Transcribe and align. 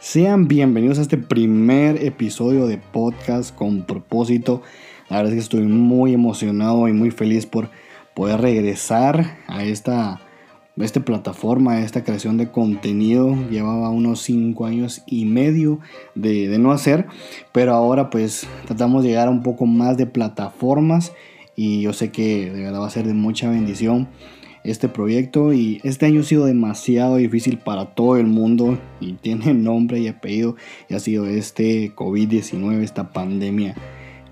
Sean 0.00 0.48
bienvenidos 0.48 0.98
a 0.98 1.02
este 1.02 1.18
primer 1.18 2.02
episodio 2.02 2.66
de 2.66 2.78
podcast 2.78 3.54
con 3.54 3.82
propósito. 3.82 4.62
La 5.10 5.18
verdad 5.18 5.34
es 5.34 5.36
que 5.36 5.42
estoy 5.42 5.62
muy 5.64 6.14
emocionado 6.14 6.88
y 6.88 6.94
muy 6.94 7.10
feliz 7.10 7.44
por 7.44 7.68
poder 8.14 8.40
regresar 8.40 9.36
a 9.46 9.62
esta, 9.62 10.22
esta 10.78 11.04
plataforma, 11.04 11.72
a 11.72 11.82
esta 11.82 12.02
creación 12.02 12.38
de 12.38 12.50
contenido. 12.50 13.36
Llevaba 13.50 13.90
unos 13.90 14.22
5 14.22 14.64
años 14.64 15.02
y 15.06 15.26
medio 15.26 15.80
de, 16.14 16.48
de 16.48 16.58
no 16.58 16.72
hacer, 16.72 17.06
pero 17.52 17.74
ahora 17.74 18.08
pues 18.08 18.46
tratamos 18.64 19.02
de 19.02 19.10
llegar 19.10 19.28
a 19.28 19.30
un 19.30 19.42
poco 19.42 19.66
más 19.66 19.98
de 19.98 20.06
plataformas 20.06 21.12
y 21.56 21.82
yo 21.82 21.92
sé 21.92 22.10
que 22.10 22.50
de 22.50 22.62
verdad 22.62 22.80
va 22.80 22.86
a 22.86 22.90
ser 22.90 23.06
de 23.06 23.12
mucha 23.12 23.50
bendición 23.50 24.08
este 24.64 24.88
proyecto 24.88 25.52
y 25.52 25.80
este 25.84 26.06
año 26.06 26.20
ha 26.20 26.24
sido 26.24 26.44
demasiado 26.44 27.16
difícil 27.16 27.58
para 27.58 27.94
todo 27.94 28.16
el 28.16 28.26
mundo 28.26 28.78
y 29.00 29.12
tiene 29.22 29.54
nombre 29.54 30.00
y 30.00 30.08
apellido 30.08 30.56
y 30.88 30.94
ha 30.94 31.00
sido 31.00 31.26
este 31.26 31.94
COVID-19, 31.94 32.82
esta 32.82 33.12
pandemia. 33.12 33.74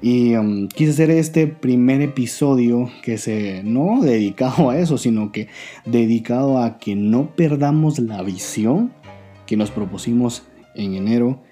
Y 0.00 0.36
um, 0.36 0.68
quise 0.68 0.92
hacer 0.92 1.10
este 1.10 1.48
primer 1.48 2.00
episodio 2.02 2.88
que 3.02 3.18
se 3.18 3.62
no 3.64 4.00
dedicado 4.00 4.70
a 4.70 4.78
eso, 4.78 4.96
sino 4.96 5.32
que 5.32 5.48
dedicado 5.84 6.62
a 6.62 6.78
que 6.78 6.94
no 6.94 7.34
perdamos 7.34 7.98
la 7.98 8.22
visión 8.22 8.92
que 9.46 9.56
nos 9.56 9.70
propusimos 9.70 10.44
en 10.74 10.94
enero, 10.94 11.42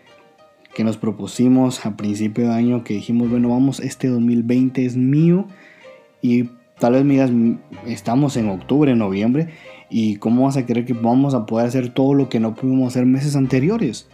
que 0.75 0.85
nos 0.85 0.99
propusimos 0.99 1.85
a 1.87 1.97
principio 1.97 2.49
de 2.49 2.55
año, 2.55 2.85
que 2.85 2.95
dijimos, 2.95 3.31
bueno, 3.31 3.49
vamos, 3.49 3.81
este 3.81 4.09
2020 4.09 4.85
es 4.85 4.97
mío 4.97 5.49
y 6.21 6.51
Tal 6.79 6.93
vez 6.93 7.05
me 7.05 7.15
digas, 7.15 7.31
estamos 7.87 8.37
en 8.37 8.51
octubre, 8.51 8.95
noviembre, 8.95 9.49
y 9.89 10.17
cómo 10.17 10.45
vas 10.45 10.57
a 10.57 10.67
creer 10.67 10.85
que 10.85 10.93
vamos 10.93 11.35
a 11.35 11.47
poder 11.47 11.67
hacer 11.67 11.89
todo 11.89 12.13
lo 12.13 12.29
que 12.29 12.39
no 12.39 12.55
pudimos 12.55 12.89
hacer 12.89 13.07
meses 13.07 13.35
anteriores. 13.35 14.09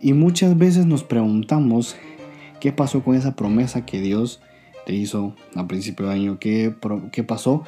Y 0.00 0.12
muchas 0.12 0.58
veces 0.58 0.84
nos 0.84 1.04
preguntamos 1.04 1.96
qué 2.60 2.72
pasó 2.72 3.02
con 3.02 3.14
esa 3.14 3.34
promesa 3.34 3.86
que 3.86 4.00
Dios 4.00 4.42
te 4.84 4.92
hizo 4.92 5.34
a 5.54 5.66
principio 5.66 6.06
de 6.06 6.14
año, 6.14 6.38
qué, 6.38 6.74
qué 7.12 7.24
pasó 7.24 7.62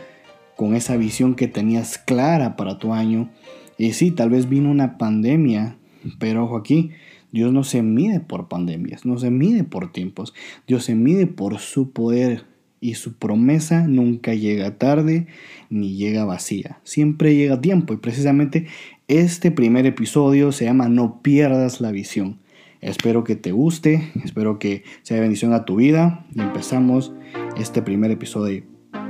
con 0.57 0.75
esa 0.75 0.97
visión 0.97 1.35
que 1.35 1.49
tenías 1.49 1.97
clara 1.97 2.57
para 2.57 2.79
tu 2.79 2.93
año. 2.93 3.31
Y 3.79 3.93
sí, 3.93 4.11
tal 4.11 4.29
vez 4.29 4.49
vino 4.49 4.71
una 4.71 4.99
pandemia, 4.99 5.77
pero 6.19 6.45
ojo 6.45 6.57
aquí, 6.57 6.91
Dios 7.33 7.53
no 7.53 7.65
se 7.65 7.83
mide 7.83 8.21
por 8.21 8.49
pandemias, 8.49 9.07
no 9.07 9.19
se 9.19 9.31
mide 9.31 9.65
por 9.65 9.93
tiempos, 9.93 10.35
Dios 10.67 10.85
se 10.85 10.95
mide 10.95 11.27
por 11.27 11.59
su 11.59 11.91
poder 11.91 12.45
y 12.81 12.95
su 12.95 13.15
promesa 13.15 13.87
nunca 13.87 14.35
llega 14.35 14.79
tarde 14.79 15.27
ni 15.71 15.97
llega 15.97 16.25
vacía, 16.25 16.81
siempre 16.85 17.35
llega 17.35 17.55
a 17.55 17.61
tiempo 17.61 17.95
y 17.95 17.99
precisamente 17.99 18.67
este 19.09 19.51
primer 19.51 19.87
episodio 19.87 20.53
se 20.53 20.67
llama 20.67 20.89
No 20.89 21.23
pierdas 21.23 21.81
la 21.81 21.91
visión. 21.91 22.39
Espero 22.81 23.25
que 23.25 23.37
te 23.37 23.53
guste, 23.53 24.13
espero 24.25 24.59
que 24.59 24.85
sea 25.03 25.21
bendición 25.21 25.53
a 25.53 25.65
tu 25.65 25.77
vida 25.77 26.27
y 26.35 26.41
empezamos 26.41 27.13
este 27.59 27.83
primer 27.83 28.11
episodio 28.11 28.55
de 28.55 28.65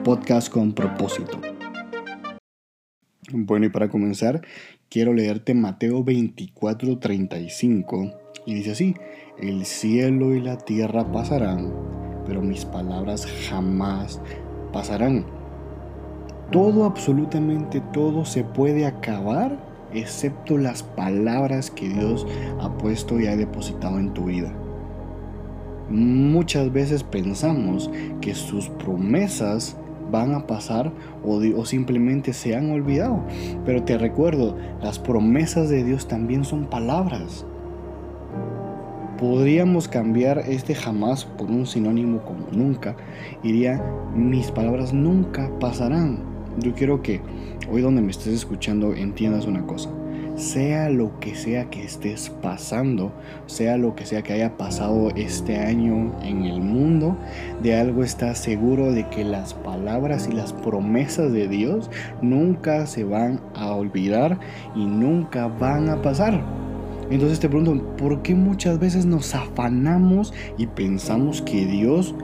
Podcast 0.04 0.50
con 0.50 0.72
propósito. 0.72 1.40
Bueno, 3.32 3.66
y 3.66 3.70
para 3.70 3.88
comenzar, 3.88 4.42
quiero 4.88 5.12
leerte 5.12 5.52
Mateo 5.52 6.04
24:35 6.04 8.14
y 8.46 8.54
dice 8.54 8.70
así, 8.70 8.94
el 9.38 9.64
cielo 9.64 10.34
y 10.34 10.40
la 10.40 10.58
tierra 10.58 11.10
pasarán 11.10 12.05
pero 12.26 12.42
mis 12.42 12.64
palabras 12.64 13.26
jamás 13.48 14.20
pasarán. 14.72 15.24
Todo, 16.50 16.84
absolutamente 16.84 17.80
todo 17.92 18.24
se 18.24 18.44
puede 18.44 18.86
acabar 18.86 19.56
excepto 19.92 20.58
las 20.58 20.82
palabras 20.82 21.70
que 21.70 21.88
Dios 21.88 22.26
ha 22.60 22.70
puesto 22.78 23.18
y 23.20 23.26
ha 23.26 23.36
depositado 23.36 23.98
en 23.98 24.12
tu 24.14 24.24
vida. 24.24 24.52
Muchas 25.88 26.72
veces 26.72 27.02
pensamos 27.02 27.90
que 28.20 28.34
sus 28.34 28.68
promesas 28.68 29.76
van 30.10 30.34
a 30.34 30.46
pasar 30.46 30.92
o, 31.24 31.64
simplemente 31.64 32.32
se 32.32 32.56
han 32.56 32.70
olvidado. 32.70 33.20
Pero 33.64 33.82
te 33.82 33.98
recuerdo, 33.98 34.56
las 34.82 34.98
promesas 34.98 35.68
de 35.68 35.84
Dios 35.84 36.08
también 36.08 36.44
son 36.44 36.66
palabras. 36.66 37.46
Podríamos 39.18 39.88
cambiar 39.88 40.40
este 40.46 40.74
jamás 40.74 41.24
por 41.24 41.50
un 41.50 41.66
sinónimo 41.66 42.22
como 42.22 42.48
nunca. 42.52 42.96
Iría, 43.42 43.82
mis 44.14 44.50
palabras 44.50 44.92
nunca 44.92 45.50
pasarán. 45.58 46.18
Yo 46.58 46.74
quiero 46.74 47.00
que 47.00 47.22
hoy 47.70 47.80
donde 47.80 48.02
me 48.02 48.10
estés 48.10 48.34
escuchando 48.34 48.92
entiendas 48.92 49.46
una 49.46 49.66
cosa. 49.66 49.88
Sea 50.36 50.90
lo 50.90 51.18
que 51.18 51.34
sea 51.34 51.70
que 51.70 51.82
estés 51.82 52.28
pasando, 52.28 53.10
sea 53.46 53.78
lo 53.78 53.94
que 53.94 54.04
sea 54.04 54.20
que 54.20 54.34
haya 54.34 54.58
pasado 54.58 55.08
este 55.16 55.56
año 55.56 56.12
en 56.22 56.44
el 56.44 56.60
mundo, 56.60 57.16
de 57.62 57.74
algo 57.74 58.04
estás 58.04 58.36
seguro 58.36 58.92
de 58.92 59.08
que 59.08 59.24
las 59.24 59.54
palabras 59.54 60.28
y 60.30 60.34
las 60.34 60.52
promesas 60.52 61.32
de 61.32 61.48
Dios 61.48 61.90
nunca 62.20 62.86
se 62.86 63.04
van 63.04 63.40
a 63.54 63.72
olvidar 63.72 64.38
y 64.74 64.84
nunca 64.84 65.46
van 65.46 65.88
a 65.88 66.02
pasar. 66.02 66.65
Entonces 67.10 67.38
te 67.38 67.48
pregunto, 67.48 67.96
¿por 67.96 68.22
qué 68.22 68.34
muchas 68.34 68.78
veces 68.80 69.06
nos 69.06 69.34
afanamos 69.34 70.34
y 70.58 70.66
pensamos 70.66 71.40
que 71.40 71.64
Dios 71.64 72.14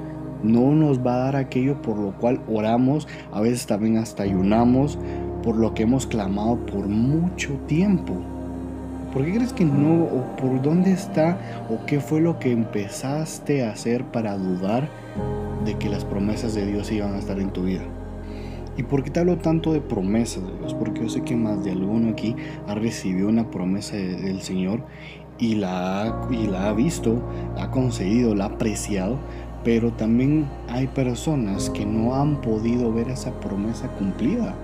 no 0.43 0.73
nos 0.73 0.99
va 0.99 1.15
a 1.15 1.19
dar 1.19 1.37
aquello 1.37 1.81
por 1.83 1.97
lo 1.97 2.13
cual 2.19 2.41
oramos, 2.49 3.07
a 3.33 3.41
veces 3.41 3.67
también 3.67 3.97
hasta 3.97 4.25
ayunamos, 4.25 4.99
por 5.45 5.57
lo 5.57 5.73
que 5.73 5.85
hemos 5.85 6.07
clamado 6.07 6.57
por 6.67 6.89
mucho 6.89 7.53
tiempo? 7.67 8.15
¿Por 9.13 9.25
qué 9.25 9.35
crees 9.35 9.53
que 9.53 9.65
no? 9.65 10.05
¿O 10.05 10.37
por 10.37 10.61
dónde 10.63 10.93
está? 10.93 11.39
¿O 11.71 11.85
qué 11.87 12.01
fue 12.01 12.21
lo 12.21 12.39
que 12.39 12.51
empezaste 12.51 13.65
a 13.65 13.73
hacer 13.73 14.05
para 14.05 14.37
dudar 14.37 14.89
de 15.65 15.75
que 15.75 15.91
las 15.91 16.05
promesas 16.05 16.55
de 16.55 16.67
Dios 16.67 16.91
iban 16.91 17.15
a 17.15 17.19
estar 17.19 17.39
en 17.39 17.51
tu 17.51 17.65
vida? 17.65 17.83
¿Y 18.77 18.85
por 18.85 19.03
qué 19.03 19.11
te 19.11 19.21
hablo 19.21 19.37
tanto 19.37 19.73
de 19.73 19.81
promesas 19.81 20.47
de 20.47 20.59
Dios? 20.59 20.75
Porque 20.75 21.03
yo 21.03 21.09
sé 21.09 21.23
que 21.23 21.37
más 21.37 21.63
de 21.63 21.73
alguno 21.73 22.11
aquí 22.11 22.35
ha 22.67 22.75
recibido 22.75 23.29
una 23.29 23.51
promesa 23.51 23.97
del 23.97 24.41
Señor 24.41 24.83
y 25.39 25.57
la, 25.57 26.27
y 26.31 26.47
la 26.47 26.69
ha 26.69 26.73
visto, 26.73 27.21
la 27.55 27.65
ha 27.65 27.71
concedido, 27.71 28.35
la 28.35 28.45
ha 28.45 28.49
apreciado, 28.49 29.19
pero 29.63 29.93
también 29.93 30.47
hay 30.69 30.87
personas 30.87 31.69
que 31.71 31.85
no 31.85 32.15
han 32.15 32.41
podido 32.41 32.93
ver 32.93 33.11
esa 33.11 33.33
promesa 33.41 33.89
cumplida. 33.89 34.55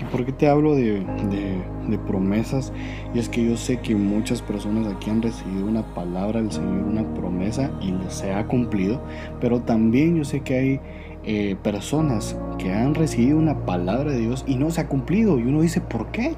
¿Y 0.00 0.04
por 0.04 0.24
qué 0.24 0.32
te 0.32 0.48
hablo 0.48 0.74
de, 0.74 1.00
de, 1.30 1.62
de, 1.88 1.98
promesas? 1.98 2.72
Y 3.12 3.18
es 3.18 3.28
que 3.28 3.44
yo 3.44 3.58
sé 3.58 3.80
que 3.80 3.94
muchas 3.94 4.40
personas 4.40 4.86
aquí 4.86 5.10
han 5.10 5.20
recibido 5.20 5.66
una 5.66 5.82
palabra 5.94 6.40
del 6.40 6.50
Señor, 6.50 6.84
una 6.84 7.04
promesa 7.14 7.70
y 7.82 7.92
se 8.08 8.32
ha 8.32 8.46
cumplido, 8.46 9.02
pero 9.42 9.60
también 9.60 10.16
yo 10.16 10.24
sé 10.24 10.40
que 10.40 10.54
hay 10.54 10.80
eh, 11.24 11.56
personas 11.62 12.36
que 12.58 12.72
han 12.72 12.94
recibido 12.94 13.38
una 13.38 13.66
palabra 13.66 14.12
de 14.12 14.20
Dios 14.20 14.44
y 14.46 14.56
no 14.56 14.70
se 14.70 14.80
ha 14.80 14.88
cumplido. 14.88 15.38
Y 15.38 15.42
uno 15.42 15.60
dice, 15.60 15.80
¿por 15.80 16.06
qué? 16.08 16.34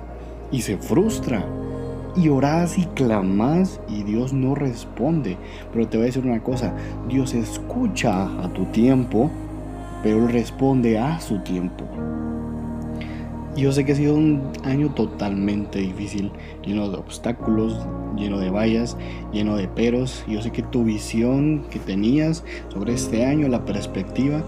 Y 0.50 0.62
se 0.62 0.76
frustra. 0.76 1.44
Y 2.14 2.28
oras 2.28 2.76
y 2.76 2.84
clamas 2.86 3.80
y 3.88 4.02
Dios 4.02 4.32
no 4.32 4.54
responde. 4.54 5.38
Pero 5.72 5.88
te 5.88 5.96
voy 5.96 6.04
a 6.04 6.06
decir 6.06 6.24
una 6.24 6.42
cosa, 6.42 6.74
Dios 7.08 7.32
escucha 7.32 8.24
a 8.42 8.52
tu 8.52 8.66
tiempo, 8.66 9.30
pero 10.02 10.26
responde 10.26 10.98
a 10.98 11.20
su 11.20 11.38
tiempo. 11.38 11.84
Yo 13.56 13.70
sé 13.70 13.84
que 13.84 13.92
ha 13.92 13.96
sido 13.96 14.14
un 14.14 14.42
año 14.64 14.94
totalmente 14.94 15.78
difícil, 15.78 16.32
lleno 16.64 16.88
de 16.88 16.96
obstáculos, 16.96 17.86
lleno 18.16 18.38
de 18.38 18.48
vallas, 18.48 18.96
lleno 19.30 19.56
de 19.56 19.68
peros. 19.68 20.24
Yo 20.26 20.40
sé 20.40 20.50
que 20.52 20.62
tu 20.62 20.84
visión 20.84 21.66
que 21.70 21.78
tenías 21.78 22.44
sobre 22.72 22.94
este 22.94 23.26
año, 23.26 23.48
la 23.48 23.66
perspectiva, 23.66 24.42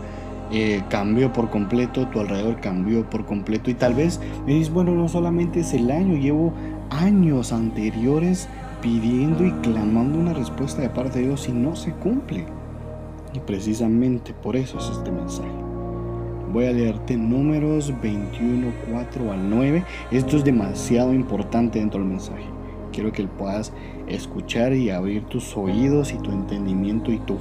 eh, 0.52 0.82
cambió 0.88 1.32
por 1.32 1.50
completo, 1.50 2.06
tu 2.08 2.20
alrededor 2.20 2.60
cambió 2.60 3.08
por 3.08 3.24
completo 3.24 3.70
y 3.70 3.74
tal 3.74 3.94
vez 3.94 4.20
me 4.46 4.54
dices, 4.54 4.72
bueno, 4.72 4.92
no 4.92 5.08
solamente 5.08 5.60
es 5.60 5.72
el 5.72 5.90
año, 5.90 6.16
llevo 6.16 6.52
años 6.90 7.52
anteriores 7.52 8.48
pidiendo 8.82 9.46
y 9.46 9.50
clamando 9.62 10.18
una 10.18 10.34
respuesta 10.34 10.82
de 10.82 10.90
parte 10.90 11.20
de 11.20 11.26
Dios 11.26 11.48
y 11.48 11.52
no 11.52 11.74
se 11.74 11.92
cumple. 11.92 12.44
Y 13.32 13.40
precisamente 13.40 14.32
por 14.34 14.56
eso 14.56 14.78
es 14.78 14.90
este 14.90 15.10
mensaje. 15.10 15.50
Voy 16.52 16.66
a 16.66 16.72
leerte 16.72 17.16
números 17.16 17.92
21, 18.00 18.72
4 18.92 19.32
al 19.32 19.50
9. 19.50 19.82
Esto 20.12 20.36
es 20.36 20.44
demasiado 20.44 21.12
importante 21.12 21.80
dentro 21.80 21.98
del 21.98 22.10
mensaje. 22.10 22.44
Quiero 22.92 23.10
que 23.10 23.24
puedas 23.24 23.72
escuchar 24.06 24.72
y 24.72 24.90
abrir 24.90 25.24
tus 25.24 25.56
oídos 25.56 26.12
y 26.12 26.18
tu 26.18 26.30
entendimiento 26.30 27.10
y 27.10 27.18
tu 27.18 27.38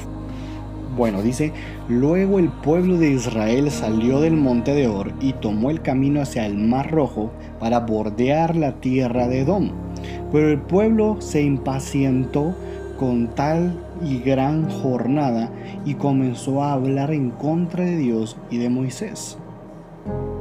bueno, 0.95 1.21
dice, 1.21 1.51
luego 1.89 2.39
el 2.39 2.49
pueblo 2.49 2.97
de 2.97 3.11
Israel 3.11 3.71
salió 3.71 4.21
del 4.21 4.35
monte 4.35 4.73
de 4.73 4.87
Or 4.87 5.11
y 5.19 5.33
tomó 5.33 5.69
el 5.69 5.81
camino 5.81 6.21
hacia 6.21 6.45
el 6.45 6.57
mar 6.57 6.91
rojo 6.91 7.31
para 7.59 7.81
bordear 7.81 8.55
la 8.55 8.73
tierra 8.79 9.27
de 9.27 9.41
Edom. 9.41 9.71
Pero 10.31 10.49
el 10.49 10.59
pueblo 10.59 11.17
se 11.19 11.41
impacientó 11.41 12.55
con 12.99 13.27
tal 13.27 13.79
y 14.03 14.19
gran 14.19 14.69
jornada 14.69 15.49
y 15.85 15.95
comenzó 15.95 16.63
a 16.63 16.73
hablar 16.73 17.11
en 17.11 17.31
contra 17.31 17.83
de 17.83 17.97
Dios 17.97 18.37
y 18.49 18.57
de 18.57 18.69
Moisés. 18.69 19.37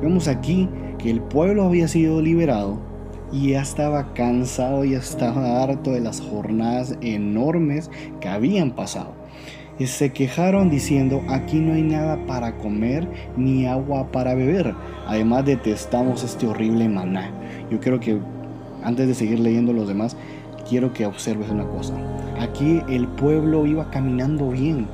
Vemos 0.01 0.29
aquí 0.29 0.69
que 0.99 1.11
el 1.11 1.21
pueblo 1.21 1.65
había 1.65 1.89
sido 1.89 2.21
liberado 2.21 2.79
y 3.33 3.51
ya 3.53 3.63
estaba 3.63 4.13
cansado, 4.13 4.85
ya 4.85 4.99
estaba 4.99 5.63
harto 5.63 5.93
de 5.93 6.01
las 6.01 6.21
jornadas 6.21 6.97
enormes 7.01 7.91
que 8.21 8.29
habían 8.29 8.73
pasado. 8.73 9.22
Se 9.87 10.13
quejaron 10.13 10.71
diciendo, 10.71 11.23
aquí 11.29 11.59
no 11.59 11.75
hay 11.75 11.83
nada 11.83 12.19
para 12.27 12.57
comer 12.59 13.09
ni 13.37 13.67
agua 13.67 14.11
para 14.13 14.35
beber. 14.35 14.75
Además 15.07 15.45
detestamos 15.45 16.23
este 16.25 16.47
horrible 16.47 16.89
maná. 16.89 17.31
Yo 17.71 17.81
creo 17.81 17.99
que 17.99 18.19
antes 18.83 19.09
de 19.09 19.15
seguir 19.15 19.41
leyendo 19.41 19.73
los 19.73 19.89
demás, 19.89 20.17
quiero 20.69 20.93
que 20.93 21.07
observes 21.07 21.51
una 21.51 21.65
cosa. 21.65 21.95
Aquí 22.39 22.83
el 22.89 23.07
pueblo 23.09 23.67
iba 23.67 23.91
caminando 23.91 24.51
bien. 24.51 24.87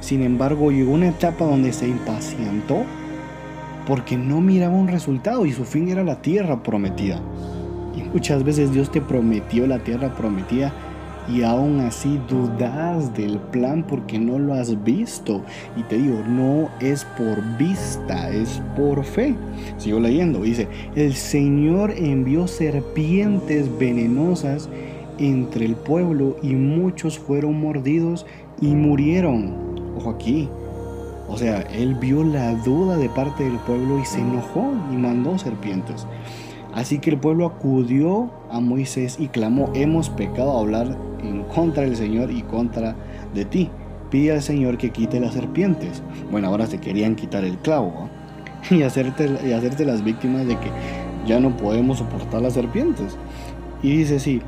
Sin 0.00 0.22
embargo, 0.22 0.70
llegó 0.70 0.92
una 0.92 1.08
etapa 1.08 1.44
donde 1.44 1.72
se 1.72 1.88
impacientó 1.88 2.84
porque 3.86 4.16
no 4.16 4.40
miraba 4.40 4.74
un 4.74 4.88
resultado 4.88 5.46
y 5.46 5.52
su 5.52 5.64
fin 5.64 5.88
era 5.88 6.04
la 6.04 6.20
tierra 6.20 6.62
prometida. 6.62 7.20
Y 7.96 8.02
muchas 8.02 8.44
veces 8.44 8.72
Dios 8.72 8.90
te 8.90 9.00
prometió 9.00 9.66
la 9.66 9.78
tierra 9.78 10.14
prometida 10.14 10.72
y 11.32 11.42
aún 11.42 11.80
así 11.80 12.18
dudas 12.28 13.14
del 13.14 13.38
plan 13.38 13.84
porque 13.86 14.18
no 14.18 14.38
lo 14.38 14.54
has 14.54 14.82
visto. 14.82 15.42
Y 15.76 15.82
te 15.84 15.98
digo, 15.98 16.22
no 16.26 16.68
es 16.80 17.04
por 17.16 17.42
vista, 17.58 18.30
es 18.30 18.62
por 18.76 19.04
fe. 19.04 19.34
Sigo 19.76 20.00
leyendo, 20.00 20.42
dice, 20.42 20.68
el 20.94 21.14
Señor 21.14 21.90
envió 21.90 22.46
serpientes 22.46 23.76
venenosas 23.78 24.68
entre 25.18 25.66
el 25.66 25.74
pueblo 25.74 26.36
y 26.42 26.54
muchos 26.54 27.18
fueron 27.18 27.60
mordidos 27.60 28.26
y 28.60 28.68
murieron. 28.68 29.54
Ojo 29.96 30.10
aquí. 30.10 30.48
O 31.28 31.36
sea, 31.36 31.60
él 31.60 31.94
vio 31.94 32.24
la 32.24 32.54
duda 32.54 32.96
de 32.96 33.10
parte 33.10 33.44
del 33.44 33.58
pueblo 33.58 33.98
y 34.00 34.04
se 34.06 34.20
enojó 34.20 34.72
y 34.90 34.96
mandó 34.96 35.36
serpientes. 35.38 36.06
Así 36.74 36.98
que 36.98 37.10
el 37.10 37.18
pueblo 37.18 37.46
acudió 37.46 38.30
a 38.50 38.60
Moisés 38.60 39.16
y 39.18 39.28
clamó, 39.28 39.70
hemos 39.74 40.10
pecado 40.10 40.56
a 40.56 40.60
hablar 40.60 40.96
en 41.22 41.44
contra 41.44 41.82
del 41.84 41.96
Señor 41.96 42.30
y 42.30 42.42
contra 42.42 42.94
de 43.34 43.44
ti. 43.44 43.70
Pide 44.10 44.32
al 44.32 44.42
Señor 44.42 44.78
que 44.78 44.90
quite 44.90 45.20
las 45.20 45.34
serpientes. 45.34 46.02
Bueno, 46.30 46.48
ahora 46.48 46.66
se 46.66 46.78
querían 46.78 47.14
quitar 47.14 47.44
el 47.44 47.58
clavo 47.58 48.08
y, 48.70 48.82
hacerte, 48.82 49.28
y 49.46 49.52
hacerte 49.52 49.84
las 49.84 50.04
víctimas 50.04 50.46
de 50.46 50.56
que 50.56 50.70
ya 51.26 51.40
no 51.40 51.56
podemos 51.56 51.98
soportar 51.98 52.42
las 52.42 52.54
serpientes. 52.54 53.16
Y 53.82 53.98
dice 53.98 54.18
sí, 54.18 54.40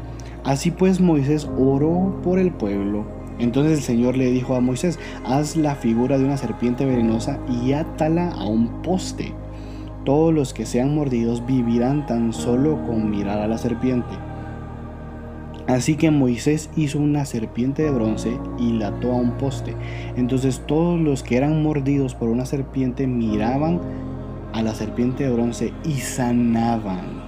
así 0.45 0.71
pues 0.71 1.01
Moisés 1.01 1.49
oró 1.59 2.21
por 2.23 2.39
el 2.39 2.53
pueblo. 2.53 3.05
Entonces 3.39 3.79
el 3.79 3.85
Señor 3.85 4.17
le 4.17 4.31
dijo 4.31 4.55
a 4.55 4.61
Moisés, 4.61 4.99
haz 5.25 5.57
la 5.57 5.75
figura 5.75 6.19
de 6.19 6.25
una 6.25 6.37
serpiente 6.37 6.85
venenosa 6.85 7.39
y 7.49 7.73
átala 7.73 8.31
a 8.33 8.45
un 8.45 8.83
poste. 8.83 9.33
Todos 10.05 10.33
los 10.33 10.55
que 10.55 10.67
sean 10.67 10.95
mordidos 10.95 11.45
vivirán 11.47 12.07
tan 12.07 12.33
solo 12.33 12.83
con 12.87 13.11
mirar 13.11 13.39
a 13.39 13.47
la 13.47 13.59
serpiente. 13.59 14.09
Así 15.67 15.97
que 15.97 16.11
Moisés 16.11 16.71
hizo 16.75 16.99
una 16.99 17.25
serpiente 17.25 17.83
de 17.83 17.91
bronce 17.91 18.37
y 18.59 18.73
la 18.73 18.89
ató 18.89 19.13
a 19.13 19.17
un 19.17 19.33
poste. 19.33 19.77
Entonces 20.17 20.63
todos 20.67 20.99
los 20.99 21.23
que 21.23 21.37
eran 21.37 21.63
mordidos 21.63 22.15
por 22.15 22.29
una 22.29 22.47
serpiente 22.47 23.07
miraban 23.07 23.81
a 24.53 24.63
la 24.63 24.75
serpiente 24.75 25.25
de 25.25 25.33
bronce 25.33 25.73
y 25.85 25.93
sanaban. 25.95 27.23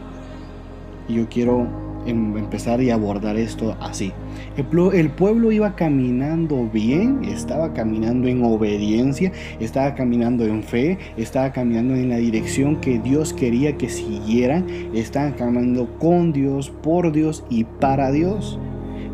Yo 1.09 1.29
quiero 1.29 1.82
Em, 2.05 2.37
empezar 2.37 2.83
y 2.83 2.91
abordar 2.91 3.37
esto 3.37 3.77
así. 3.81 4.13
El, 4.57 5.11
pueblo 5.11 5.53
iba 5.53 5.77
caminando 5.77 6.69
bien, 6.73 7.25
estaba 7.25 7.73
caminando 7.73 8.27
en 8.27 8.43
obediencia, 8.43 9.31
estaba 9.61 9.95
caminando 9.95 10.45
en 10.45 10.65
fe, 10.65 10.99
estaba 11.17 11.53
caminando 11.53 11.95
en 11.95 12.09
la 12.09 12.17
dirección 12.17 12.81
que 12.81 12.99
Dios 12.99 13.33
quería 13.33 13.77
que 13.79 13.89
siguieran, 13.89 14.67
estaban 14.95 15.33
caminando 15.35 15.97
con 16.01 16.33
Dios, 16.33 16.71
por 16.71 17.13
Dios 17.13 17.45
y 17.49 17.65
para 17.65 18.11
Dios. 18.11 18.59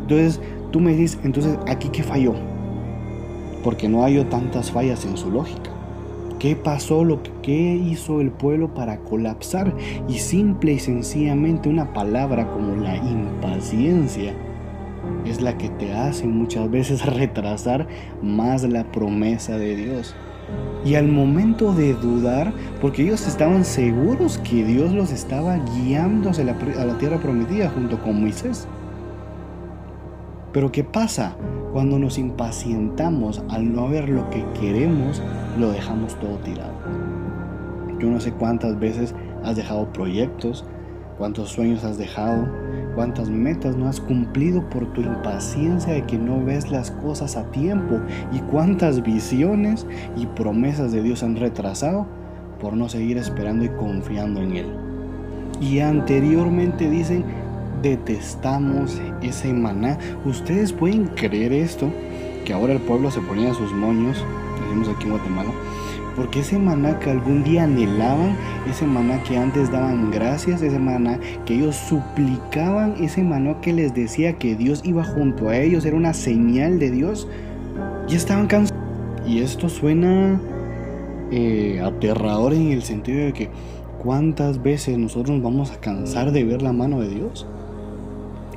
Entonces 0.01 0.41
tú 0.71 0.79
me 0.79 0.95
dices, 0.95 1.19
entonces 1.23 1.59
aquí 1.67 1.89
qué 1.89 2.01
falló, 2.01 2.33
porque 3.63 3.87
no 3.87 4.03
hay 4.03 4.23
tantas 4.25 4.71
fallas 4.71 5.05
en 5.05 5.15
su 5.15 5.29
lógica. 5.29 5.78
¿Qué 6.39 6.55
pasó? 6.55 7.03
Lo 7.03 7.21
que 7.41 7.75
hizo 7.75 8.21
el 8.21 8.31
pueblo 8.31 8.73
para 8.73 8.99
colapsar? 8.99 9.75
Y 10.07 10.19
simple 10.19 10.71
y 10.71 10.79
sencillamente 10.79 11.67
una 11.67 11.91
palabra 11.91 12.49
como 12.49 12.77
la 12.77 12.95
impaciencia 12.95 14.33
es 15.25 15.41
la 15.41 15.57
que 15.57 15.67
te 15.67 15.93
hace 15.93 16.27
muchas 16.27 16.71
veces 16.71 17.05
retrasar 17.17 17.87
más 18.21 18.63
la 18.63 18.89
promesa 18.89 19.57
de 19.57 19.75
Dios. 19.75 20.15
Y 20.85 20.95
al 20.95 21.09
momento 21.09 21.73
de 21.73 21.93
dudar, 21.93 22.53
porque 22.79 23.03
ellos 23.03 23.27
estaban 23.27 23.65
seguros 23.65 24.37
que 24.37 24.63
Dios 24.63 24.93
los 24.93 25.11
estaba 25.11 25.57
guiando 25.57 26.31
a 26.31 26.85
la 26.85 26.97
tierra 26.97 27.19
prometida 27.19 27.69
junto 27.69 28.01
con 28.01 28.21
Moisés. 28.21 28.65
Pero 30.51 30.71
¿qué 30.71 30.83
pasa? 30.83 31.35
Cuando 31.73 31.99
nos 31.99 32.17
impacientamos 32.17 33.43
al 33.49 33.71
no 33.71 33.87
ver 33.87 34.09
lo 34.09 34.29
que 34.31 34.43
queremos, 34.59 35.21
lo 35.59 35.71
dejamos 35.71 36.15
todo 36.15 36.37
tirado. 36.37 36.73
Yo 37.99 38.09
no 38.09 38.19
sé 38.19 38.31
cuántas 38.31 38.79
veces 38.79 39.13
has 39.43 39.55
dejado 39.55 39.93
proyectos, 39.93 40.65
cuántos 41.19 41.49
sueños 41.49 41.83
has 41.83 41.99
dejado, 41.99 42.47
cuántas 42.95 43.29
metas 43.29 43.75
no 43.75 43.87
has 43.87 43.99
cumplido 43.99 44.67
por 44.69 44.91
tu 44.93 45.01
impaciencia 45.01 45.93
de 45.93 46.05
que 46.05 46.17
no 46.17 46.43
ves 46.43 46.71
las 46.71 46.89
cosas 46.91 47.37
a 47.37 47.51
tiempo 47.51 47.99
y 48.31 48.39
cuántas 48.39 49.03
visiones 49.03 49.85
y 50.15 50.25
promesas 50.25 50.91
de 50.91 51.03
Dios 51.03 51.21
han 51.21 51.35
retrasado 51.35 52.07
por 52.59 52.73
no 52.73 52.89
seguir 52.89 53.17
esperando 53.17 53.65
y 53.65 53.69
confiando 53.69 54.41
en 54.41 54.57
Él. 54.57 54.67
Y 55.61 55.79
anteriormente 55.79 56.89
dicen, 56.89 57.23
detestamos 57.81 59.01
ese 59.21 59.53
maná. 59.53 59.97
¿Ustedes 60.25 60.73
pueden 60.73 61.07
creer 61.07 61.53
esto? 61.53 61.91
Que 62.45 62.53
ahora 62.53 62.73
el 62.73 62.79
pueblo 62.79 63.11
se 63.11 63.21
ponía 63.21 63.53
sus 63.53 63.71
moños, 63.71 64.23
decimos 64.61 64.89
aquí 64.89 65.03
en 65.05 65.11
Guatemala, 65.11 65.51
porque 66.15 66.39
ese 66.39 66.57
maná 66.57 66.99
que 66.99 67.11
algún 67.11 67.43
día 67.43 67.63
anhelaban, 67.63 68.35
ese 68.69 68.85
maná 68.85 69.21
que 69.23 69.37
antes 69.37 69.71
daban 69.71 70.11
gracias, 70.11 70.61
ese 70.61 70.79
maná 70.79 71.19
que 71.45 71.55
ellos 71.55 71.75
suplicaban, 71.75 72.95
ese 73.01 73.23
maná 73.23 73.61
que 73.61 73.73
les 73.73 73.93
decía 73.93 74.33
que 74.33 74.55
Dios 74.55 74.81
iba 74.83 75.03
junto 75.03 75.49
a 75.49 75.57
ellos, 75.57 75.85
era 75.85 75.95
una 75.95 76.13
señal 76.13 76.79
de 76.79 76.91
Dios, 76.91 77.27
ya 78.07 78.17
estaban 78.17 78.47
cansados. 78.47 78.83
Y 79.25 79.39
esto 79.39 79.69
suena 79.69 80.41
eh, 81.31 81.81
aterrador 81.83 82.53
en 82.53 82.71
el 82.71 82.81
sentido 82.81 83.25
de 83.25 83.33
que 83.33 83.49
cuántas 84.01 84.63
veces 84.63 84.97
nosotros 84.97 85.35
nos 85.37 85.43
vamos 85.43 85.71
a 85.71 85.79
cansar 85.79 86.31
de 86.31 86.43
ver 86.43 86.61
la 86.61 86.73
mano 86.73 87.01
de 87.01 87.09
Dios. 87.09 87.45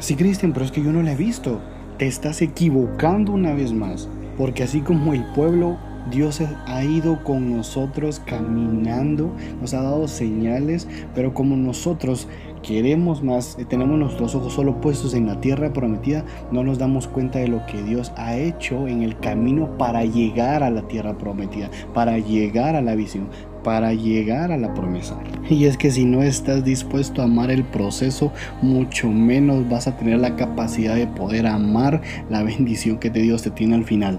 Sí, 0.02 0.16
Cristian, 0.16 0.52
pero 0.52 0.64
es 0.64 0.72
que 0.72 0.82
yo 0.82 0.92
no 0.92 1.00
la 1.00 1.12
he 1.12 1.16
visto. 1.16 1.60
Te 1.96 2.08
estás 2.08 2.42
equivocando 2.42 3.30
una 3.30 3.54
vez 3.54 3.72
más. 3.72 4.08
Porque 4.36 4.64
así 4.64 4.80
como 4.80 5.14
el 5.14 5.24
pueblo, 5.26 5.78
Dios 6.10 6.42
ha 6.66 6.82
ido 6.82 7.22
con 7.22 7.56
nosotros 7.56 8.20
caminando, 8.26 9.32
nos 9.60 9.74
ha 9.74 9.82
dado 9.82 10.08
señales, 10.08 10.88
pero 11.14 11.32
como 11.32 11.54
nosotros 11.56 12.26
queremos 12.64 13.22
más, 13.22 13.56
eh, 13.60 13.64
tenemos 13.64 13.96
nuestros 13.96 14.34
ojos 14.34 14.52
solo 14.54 14.80
puestos 14.80 15.14
en 15.14 15.26
la 15.26 15.40
tierra 15.40 15.72
prometida, 15.72 16.24
no 16.50 16.64
nos 16.64 16.78
damos 16.78 17.06
cuenta 17.06 17.38
de 17.38 17.46
lo 17.46 17.64
que 17.66 17.80
Dios 17.84 18.12
ha 18.16 18.36
hecho 18.36 18.88
en 18.88 19.02
el 19.02 19.16
camino 19.20 19.78
para 19.78 20.04
llegar 20.04 20.64
a 20.64 20.70
la 20.70 20.82
tierra 20.88 21.16
prometida, 21.16 21.70
para 21.94 22.18
llegar 22.18 22.74
a 22.74 22.82
la 22.82 22.96
visión, 22.96 23.28
para 23.62 23.94
llegar 23.94 24.52
a 24.52 24.58
la 24.58 24.74
promesa. 24.74 25.18
Y 25.48 25.64
es 25.64 25.76
que 25.76 25.90
si 25.90 26.04
no 26.04 26.22
estás 26.22 26.64
dispuesto 26.64 27.20
a 27.20 27.24
amar 27.24 27.50
el 27.50 27.64
proceso, 27.64 28.32
mucho 28.62 29.08
menos 29.08 29.68
vas 29.68 29.86
a 29.86 29.96
tener 29.96 30.18
la 30.18 30.36
capacidad 30.36 30.94
de 30.94 31.06
poder 31.06 31.46
amar 31.46 32.02
la 32.30 32.42
bendición 32.42 32.98
que 32.98 33.10
Dios 33.10 33.42
te 33.42 33.50
tiene 33.50 33.74
al 33.74 33.84
final. 33.84 34.18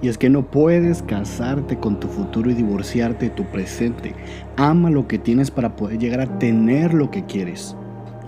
Y 0.00 0.08
es 0.08 0.16
que 0.16 0.30
no 0.30 0.46
puedes 0.46 1.02
casarte 1.02 1.76
con 1.78 1.98
tu 1.98 2.06
futuro 2.06 2.50
y 2.50 2.54
divorciarte 2.54 3.26
de 3.26 3.34
tu 3.34 3.44
presente. 3.44 4.14
Ama 4.56 4.90
lo 4.90 5.08
que 5.08 5.18
tienes 5.18 5.50
para 5.50 5.74
poder 5.74 5.98
llegar 5.98 6.20
a 6.20 6.38
tener 6.38 6.94
lo 6.94 7.10
que 7.10 7.24
quieres. 7.24 7.76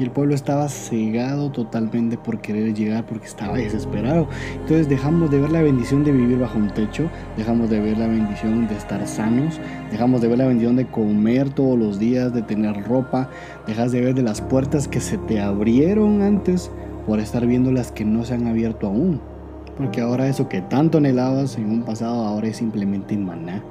Y 0.00 0.04
el 0.04 0.10
pueblo 0.10 0.34
estaba 0.34 0.66
cegado 0.70 1.52
totalmente 1.52 2.16
por 2.16 2.40
querer 2.40 2.72
llegar 2.72 3.04
porque 3.04 3.26
estaba 3.26 3.58
desesperado. 3.58 4.28
Entonces 4.54 4.88
dejamos 4.88 5.30
de 5.30 5.38
ver 5.38 5.52
la 5.52 5.60
bendición 5.60 6.04
de 6.04 6.12
vivir 6.12 6.38
bajo 6.38 6.56
un 6.58 6.70
techo, 6.70 7.10
dejamos 7.36 7.68
de 7.68 7.80
ver 7.80 7.98
la 7.98 8.06
bendición 8.06 8.66
de 8.66 8.76
estar 8.76 9.06
sanos, 9.06 9.60
dejamos 9.90 10.22
de 10.22 10.28
ver 10.28 10.38
la 10.38 10.46
bendición 10.46 10.76
de 10.76 10.86
comer 10.86 11.50
todos 11.50 11.78
los 11.78 11.98
días, 11.98 12.32
de 12.32 12.40
tener 12.40 12.82
ropa, 12.84 13.28
dejas 13.66 13.92
de 13.92 14.00
ver 14.00 14.14
de 14.14 14.22
las 14.22 14.40
puertas 14.40 14.88
que 14.88 15.00
se 15.00 15.18
te 15.18 15.38
abrieron 15.38 16.22
antes 16.22 16.70
por 17.06 17.20
estar 17.20 17.46
viendo 17.46 17.70
las 17.70 17.92
que 17.92 18.06
no 18.06 18.24
se 18.24 18.32
han 18.32 18.46
abierto 18.46 18.86
aún. 18.86 19.20
Porque 19.76 20.00
ahora 20.00 20.28
eso 20.28 20.48
que 20.48 20.62
tanto 20.62 20.96
anhelabas 20.96 21.58
en 21.58 21.70
un 21.70 21.82
pasado 21.82 22.24
ahora 22.24 22.48
es 22.48 22.56
simplemente 22.56 23.18
maná. 23.18 23.62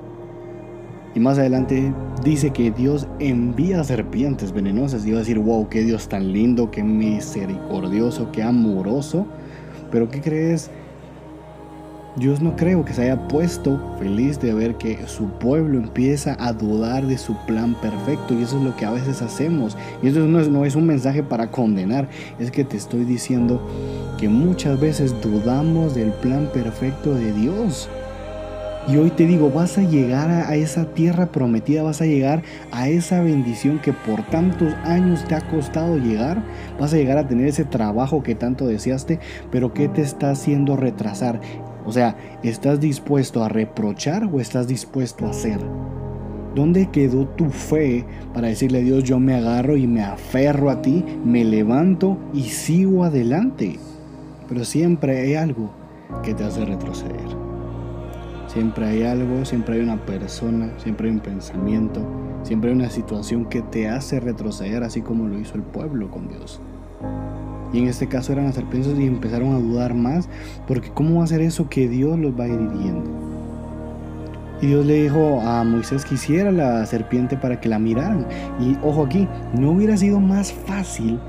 Y 1.16 1.20
más 1.20 1.40
adelante 1.40 1.94
dice 2.24 2.52
que 2.52 2.72
Dios 2.72 3.08
envía 3.20 3.84
serpientes 3.84 4.52
venenosas. 4.52 5.06
Y 5.06 5.12
va 5.12 5.18
a 5.18 5.20
decir, 5.20 5.40
wow, 5.40 5.68
qué 5.70 5.84
Dios 5.84 6.08
tan 6.08 6.32
lindo, 6.32 6.70
qué 6.72 6.84
misericordioso, 6.84 8.32
qué 8.32 8.44
amoroso. 8.44 9.26
Pero 9.92 10.10
¿qué 10.10 10.22
crees? 10.22 10.70
Dios 12.16 12.42
no 12.42 12.56
creo 12.56 12.84
que 12.84 12.94
se 12.94 13.04
haya 13.04 13.28
puesto 13.28 13.80
feliz 13.98 14.40
de 14.40 14.54
ver 14.54 14.76
que 14.76 15.08
su 15.08 15.30
pueblo 15.30 15.78
empieza 15.78 16.36
a 16.40 16.54
dudar 16.54 17.06
de 17.06 17.18
su 17.18 17.36
plan 17.46 17.76
perfecto 17.76 18.34
y 18.34 18.44
eso 18.44 18.58
es 18.58 18.64
lo 18.64 18.76
que 18.76 18.86
a 18.86 18.92
veces 18.92 19.22
hacemos. 19.22 19.78
Y 20.02 20.10
eso 20.10 20.20
no 20.22 20.40
es, 20.40 20.50
no 20.50 20.66
es 20.66 20.76
un 20.76 20.86
mensaje 20.86 21.24
para 21.24 21.50
condenar, 21.50 22.10
es 22.40 22.52
que 22.52 22.66
te 22.66 22.78
estoy 22.78 23.06
diciendo 23.06 23.62
que 24.18 24.28
muchas 24.28 24.80
veces 24.80 25.16
dudamos 25.22 25.96
del 25.96 26.12
plan 26.12 26.50
perfecto 26.52 27.14
de 27.14 27.32
Dios. 27.32 27.88
Y 28.90 28.98
hoy 28.98 29.12
te 29.12 29.28
digo, 29.28 29.52
vas 29.52 29.78
a 29.78 29.84
llegar 29.84 30.32
a 30.32 30.56
esa 30.56 30.94
tierra 30.96 31.28
prometida, 31.28 31.84
vas 31.84 32.02
a 32.02 32.08
llegar 32.08 32.42
a 32.72 32.90
esa 32.90 33.22
bendición 33.22 33.78
que 33.78 33.94
por 33.94 34.24
tantos 34.24 34.74
años 34.84 35.24
te 35.28 35.36
ha 35.36 35.42
costado 35.42 35.98
llegar, 35.98 36.44
vas 36.80 36.92
a 36.94 36.98
llegar 36.98 37.20
a 37.20 37.28
tener 37.28 37.46
ese 37.46 37.66
trabajo 37.66 38.24
que 38.24 38.34
tanto 38.34 38.66
deseaste, 38.66 39.20
pero 39.52 39.76
¿qué 39.76 39.90
te 39.90 40.02
está 40.02 40.32
haciendo 40.32 40.76
retrasar? 40.76 41.40
O 41.86 41.92
sea, 41.92 42.18
¿estás 42.42 42.80
dispuesto 42.80 43.44
a 43.44 43.50
reprochar 43.50 44.24
o 44.24 44.40
estás 44.40 44.68
dispuesto 44.68 45.28
a 45.28 45.32
hacer? 45.32 45.60
¿Dónde 46.56 46.90
quedó 46.90 47.28
tu 47.28 47.52
fe 47.52 48.06
para 48.34 48.48
decirle 48.48 48.80
a 48.80 48.82
Dios, 48.82 49.04
yo 49.04 49.20
me 49.20 49.36
agarro 49.36 49.78
y 49.78 49.86
me 49.86 50.02
aferro 50.02 50.72
a 50.72 50.82
ti, 50.82 51.06
me 51.24 51.44
levanto 51.46 52.18
y 52.34 52.46
sigo 52.46 53.04
adelante? 53.04 53.78
Pero 54.48 54.66
siempre 54.66 55.20
hay 55.20 55.36
algo 55.36 55.70
que 56.24 56.34
te 56.34 56.44
hace 56.44 56.66
retroceder. 56.66 57.49
Siempre 58.50 58.88
hay 58.88 59.04
algo, 59.04 59.46
siempre 59.46 59.76
hay 59.76 59.82
una 59.82 60.04
persona, 60.08 60.74
siempre 60.78 61.08
hay 61.08 61.14
un 61.14 61.22
pensamiento, 61.22 62.02
siempre 62.42 62.72
hay 62.72 62.76
una 62.76 62.90
situación 62.90 63.46
que 63.46 63.62
te 63.62 63.88
hace 63.88 64.20
retroceder, 64.20 64.84
así 64.84 65.02
como 65.02 65.28
lo 65.28 65.38
hizo 65.38 65.54
el 65.54 65.62
pueblo 65.62 66.10
con 66.10 66.28
Dios. 66.30 66.60
Y 67.72 67.78
en 67.78 67.88
este 67.88 68.08
caso 68.08 68.34
eran 68.34 68.46
las 68.46 68.56
serpientes 68.56 68.98
y 68.98 69.06
empezaron 69.06 69.54
a 69.54 69.60
dudar 69.60 69.94
más, 69.94 70.28
porque 70.68 70.90
¿cómo 70.90 71.20
va 71.20 71.26
a 71.26 71.28
ser 71.28 71.42
eso 71.42 71.70
que 71.70 71.88
Dios 71.88 72.18
los 72.18 72.34
va 72.40 72.46
a 72.46 72.48
ir 72.48 72.60
hiriendo? 72.60 73.12
Y 74.64 74.66
Dios 74.66 74.84
le 74.84 75.04
dijo 75.04 75.40
a 75.42 75.64
Moisés 75.64 76.04
que 76.04 76.16
hiciera 76.16 76.52
la 76.52 76.84
serpiente 76.88 77.38
para 77.38 77.62
que 77.62 77.70
la 77.70 77.78
miraran. 77.78 78.26
Y 78.60 78.80
ojo 78.82 79.06
aquí, 79.06 79.28
no 79.54 79.74
hubiera 79.74 79.96
sido 79.96 80.20
más 80.20 80.52
fácil 80.52 81.20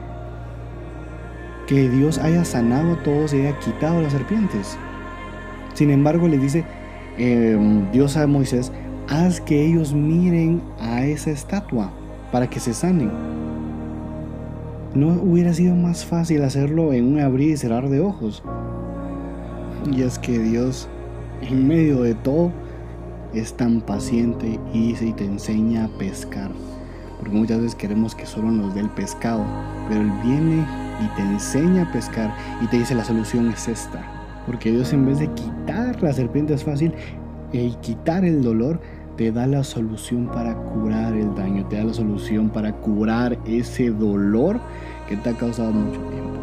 que 1.67 1.91
Dios 1.91 2.17
haya 2.17 2.47
sanado 2.47 2.95
a 2.95 3.03
todos 3.03 3.35
y 3.35 3.43
haya 3.43 3.59
quitado 3.59 4.01
las 4.01 4.13
serpientes. 4.13 4.79
Sin 5.75 5.91
embargo, 5.91 6.27
le 6.27 6.39
dice, 6.39 6.65
Em, 7.19 7.91
Dios 7.93 8.17
a 8.17 8.27
Moisés, 8.27 8.73
haz 9.09 9.41
que 9.41 9.67
ellos 9.67 9.93
miren 9.93 10.63
a 10.81 11.05
esa 11.05 11.31
estatua 11.31 11.91
para 12.31 12.49
que 12.49 12.61
se 12.61 12.73
sanen. 12.73 13.11
¿No 14.95 15.09
hubiera 15.23 15.53
sido 15.55 15.75
más 15.75 16.05
fácil 16.05 16.43
hacerlo 16.43 16.93
en 16.93 17.13
un 17.13 17.21
abrir 17.21 17.51
y 17.51 17.57
cerrar 17.57 17.89
de 17.89 18.01
ojos? 18.01 18.43
Y 19.93 20.03
es 20.03 20.19
que 20.19 20.39
Dios, 20.39 20.89
en 21.43 21.67
medio 21.69 22.03
de 22.03 22.15
todo, 22.15 22.53
es 23.35 23.55
tan 23.55 23.81
paciente 23.81 24.59
y 24.73 24.95
te 24.95 25.25
enseña 25.25 25.85
a 25.85 25.89
pescar. 25.99 26.51
Porque 27.19 27.37
muchas 27.37 27.59
veces 27.59 27.75
queremos 27.75 28.15
que 28.15 28.27
solo 28.27 28.51
nos 28.51 28.75
dé 28.75 28.81
el 28.81 28.91
pescado, 28.91 29.45
pero 29.89 30.01
Él 30.01 30.11
viene 30.25 30.65
y 31.01 31.17
te 31.17 31.23
enseña 31.23 31.83
a 31.83 31.93
pescar 31.93 32.35
y 32.63 32.67
te 32.67 32.79
dice 32.79 32.95
la 32.95 33.05
solución 33.05 33.51
es 33.51 33.69
esta. 33.69 34.20
Porque 34.47 34.71
Dios 34.73 34.93
en 34.93 35.07
vez 35.07 35.19
de 35.19 35.29
quitar 35.29 36.03
la 36.03 36.13
serpiente 36.13 36.55
es 36.55 36.65
fácil 36.65 36.93
y 37.53 37.71
quitar 37.77 38.25
el 38.25 38.43
dolor, 38.43 38.81
te 39.17 39.33
da 39.33 39.47
la 39.47 39.65
solución 39.65 40.27
para 40.29 40.55
curar 40.55 41.15
el 41.15 41.35
daño, 41.35 41.67
te 41.67 41.77
da 41.77 41.85
la 41.85 41.93
solución 41.93 42.49
para 42.49 42.73
curar 42.73 43.39
ese 43.45 43.91
dolor 43.91 44.61
que 45.09 45.17
te 45.17 45.31
ha 45.31 45.35
causado 45.35 45.73
mucho 45.73 46.01
tiempo. 46.01 46.41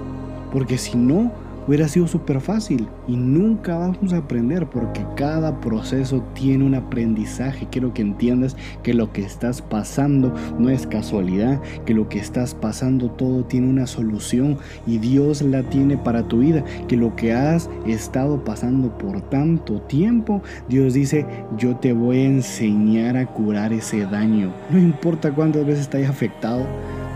Porque 0.52 0.78
si 0.78 0.98
no, 0.98 1.32
hubiera 1.68 1.88
sido 1.88 2.08
súper 2.08 2.40
fácil 2.40 2.88
y 3.08 3.18
nunca 3.18 3.78
vamos 3.78 4.14
a 4.14 4.18
aprender 4.18 4.68
porque 4.70 5.06
cada 5.16 5.60
proceso 5.60 6.24
tiene 6.34 6.64
un 6.64 6.76
aprendizaje. 6.76 7.68
Quiero 7.70 7.94
que 7.94 8.02
entiendas 8.02 8.56
que 8.84 8.94
lo 8.94 9.12
que 9.12 9.24
estás 9.24 9.62
pasando 9.62 10.34
no 10.58 10.70
es 10.70 10.88
casualidad, 10.88 11.62
que 11.86 11.94
lo 11.94 12.08
que 12.10 12.20
estás 12.20 12.56
pasando 12.56 13.12
todo 13.12 13.44
tiene 13.44 13.68
una 13.68 13.88
solución 13.88 14.58
y 14.86 14.98
Dios 14.98 15.42
la 15.42 15.64
tiene 15.64 15.98
para 15.98 16.28
tu 16.28 16.40
vida, 16.40 16.64
que 16.88 16.96
lo 16.96 17.16
que 17.16 17.34
has 17.34 17.70
estado 17.86 18.44
pasando 18.44 18.98
por 18.98 19.22
tanto 19.22 19.82
tiempo, 19.82 20.42
Dios 20.70 20.94
dice, 20.94 21.26
yo 21.58 21.76
te 21.76 21.94
voy 21.94 22.20
a 22.20 22.26
enseñar 22.26 23.18
a 23.18 23.26
curar 23.28 23.74
ese 23.74 24.06
daño. 24.06 24.54
No 24.70 24.80
importa 24.80 25.34
cuántas 25.34 25.66
veces 25.66 25.90
te 25.90 25.98
haya 25.98 26.10
afectado, 26.10 26.66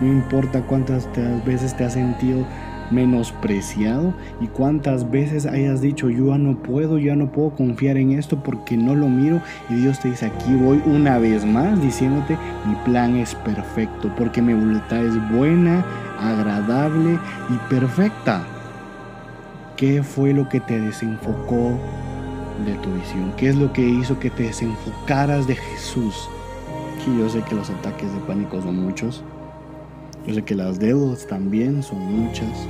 no 0.01 0.07
importa 0.11 0.61
cuántas 0.65 1.07
veces 1.45 1.75
te 1.77 1.85
has 1.85 1.93
sentido 1.93 2.45
menospreciado 2.91 4.13
y 4.39 4.47
cuántas 4.47 5.09
veces 5.09 5.45
hayas 5.45 5.81
dicho 5.81 6.09
yo 6.09 6.27
ya 6.27 6.37
no 6.37 6.57
puedo, 6.57 6.97
ya 6.97 7.15
no 7.15 7.31
puedo 7.31 7.51
confiar 7.51 7.97
en 7.97 8.11
esto 8.11 8.43
porque 8.43 8.77
no 8.77 8.95
lo 8.95 9.07
miro 9.07 9.41
y 9.69 9.75
Dios 9.75 9.99
te 9.99 10.09
dice 10.09 10.27
aquí 10.27 10.53
voy 10.55 10.81
una 10.85 11.17
vez 11.17 11.45
más 11.45 11.81
diciéndote 11.81 12.37
mi 12.67 12.75
plan 12.85 13.15
es 13.15 13.33
perfecto 13.35 14.11
porque 14.17 14.41
mi 14.41 14.53
voluntad 14.53 15.05
es 15.05 15.31
buena, 15.31 15.83
agradable 16.19 17.17
y 17.49 17.69
perfecta. 17.69 18.43
¿Qué 19.77 20.03
fue 20.03 20.33
lo 20.33 20.47
que 20.47 20.59
te 20.59 20.79
desenfocó 20.79 21.79
de 22.65 22.73
tu 22.83 22.93
visión? 22.93 23.33
¿Qué 23.35 23.49
es 23.49 23.55
lo 23.55 23.73
que 23.73 23.81
hizo 23.81 24.19
que 24.19 24.29
te 24.29 24.43
desenfocaras 24.43 25.47
de 25.47 25.55
Jesús? 25.55 26.29
Y 27.07 27.17
yo 27.17 27.29
sé 27.29 27.41
que 27.41 27.55
los 27.55 27.69
ataques 27.69 28.13
de 28.13 28.19
pánico 28.19 28.61
son 28.61 28.75
muchos, 28.75 29.23
yo 30.27 30.35
sé 30.35 30.43
que 30.43 30.53
las 30.53 30.77
deudas 30.79 31.25
también 31.25 31.81
son 31.81 31.99
muchas, 31.99 32.67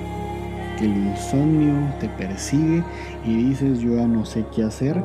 el 0.81 0.95
insomnio 0.97 1.73
te 2.00 2.09
persigue 2.09 2.83
y 3.25 3.35
dices 3.35 3.79
yo 3.79 3.95
ya 3.95 4.07
no 4.07 4.25
sé 4.25 4.45
qué 4.53 4.63
hacer 4.63 5.01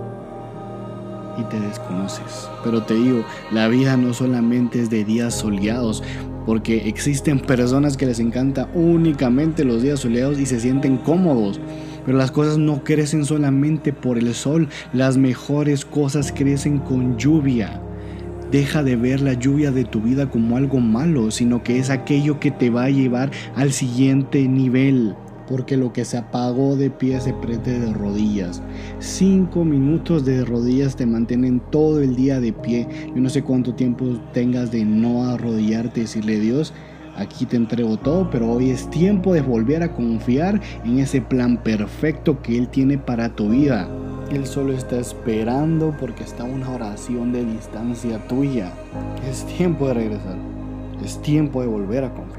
y 1.38 1.42
te 1.44 1.60
desconoces. 1.60 2.48
Pero 2.64 2.82
te 2.82 2.94
digo, 2.94 3.24
la 3.52 3.68
vida 3.68 3.96
no 3.96 4.14
solamente 4.14 4.80
es 4.80 4.90
de 4.90 5.04
días 5.04 5.34
soleados, 5.34 6.02
porque 6.44 6.88
existen 6.88 7.40
personas 7.40 7.96
que 7.96 8.06
les 8.06 8.20
encanta 8.20 8.68
únicamente 8.74 9.64
los 9.64 9.82
días 9.82 10.00
soleados 10.00 10.38
y 10.38 10.46
se 10.46 10.60
sienten 10.60 10.96
cómodos. 10.98 11.60
Pero 12.04 12.18
las 12.18 12.30
cosas 12.30 12.56
no 12.56 12.84
crecen 12.84 13.24
solamente 13.24 13.92
por 13.92 14.16
el 14.16 14.32
sol, 14.34 14.68
las 14.92 15.16
mejores 15.16 15.84
cosas 15.84 16.32
crecen 16.32 16.78
con 16.78 17.18
lluvia. 17.18 17.82
Deja 18.52 18.84
de 18.84 18.94
ver 18.94 19.20
la 19.20 19.32
lluvia 19.32 19.72
de 19.72 19.84
tu 19.84 20.00
vida 20.00 20.30
como 20.30 20.56
algo 20.56 20.78
malo, 20.78 21.32
sino 21.32 21.64
que 21.64 21.80
es 21.80 21.90
aquello 21.90 22.38
que 22.38 22.52
te 22.52 22.70
va 22.70 22.84
a 22.84 22.90
llevar 22.90 23.32
al 23.56 23.72
siguiente 23.72 24.46
nivel. 24.46 25.16
Porque 25.48 25.76
lo 25.76 25.92
que 25.92 26.04
se 26.04 26.18
apagó 26.18 26.76
de 26.76 26.90
pie 26.90 27.20
se 27.20 27.32
prende 27.32 27.78
de 27.78 27.92
rodillas. 27.92 28.62
Cinco 28.98 29.64
minutos 29.64 30.24
de 30.24 30.44
rodillas 30.44 30.96
te 30.96 31.06
mantienen 31.06 31.60
todo 31.70 32.00
el 32.00 32.16
día 32.16 32.40
de 32.40 32.52
pie. 32.52 32.88
Yo 33.14 33.20
no 33.20 33.28
sé 33.28 33.42
cuánto 33.42 33.74
tiempo 33.74 34.06
tengas 34.32 34.70
de 34.70 34.84
no 34.84 35.24
arrodillarte 35.24 36.00
y 36.00 36.02
decirle 36.04 36.40
Dios, 36.40 36.72
aquí 37.16 37.46
te 37.46 37.56
entrego 37.56 37.96
todo, 37.96 38.28
pero 38.30 38.50
hoy 38.50 38.70
es 38.70 38.88
tiempo 38.90 39.34
de 39.34 39.42
volver 39.42 39.82
a 39.82 39.94
confiar 39.94 40.60
en 40.84 40.98
ese 40.98 41.20
plan 41.20 41.62
perfecto 41.62 42.42
que 42.42 42.58
Él 42.58 42.68
tiene 42.68 42.98
para 42.98 43.34
tu 43.34 43.50
vida. 43.50 43.88
Él 44.30 44.44
solo 44.46 44.72
está 44.72 44.98
esperando 44.98 45.94
porque 46.00 46.24
está 46.24 46.42
una 46.42 46.70
oración 46.70 47.32
de 47.32 47.44
distancia 47.44 48.18
tuya. 48.26 48.72
Es 49.28 49.46
tiempo 49.46 49.86
de 49.86 49.94
regresar. 49.94 50.36
Es 51.04 51.20
tiempo 51.22 51.60
de 51.60 51.68
volver 51.68 52.04
a 52.04 52.12
confiar. 52.12 52.35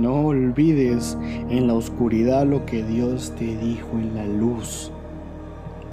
No 0.00 0.26
olvides 0.26 1.16
en 1.48 1.66
la 1.66 1.74
oscuridad 1.74 2.46
lo 2.46 2.66
que 2.66 2.82
Dios 2.82 3.32
te 3.38 3.56
dijo 3.56 3.90
en 3.94 4.14
la 4.14 4.26
luz. 4.26 4.90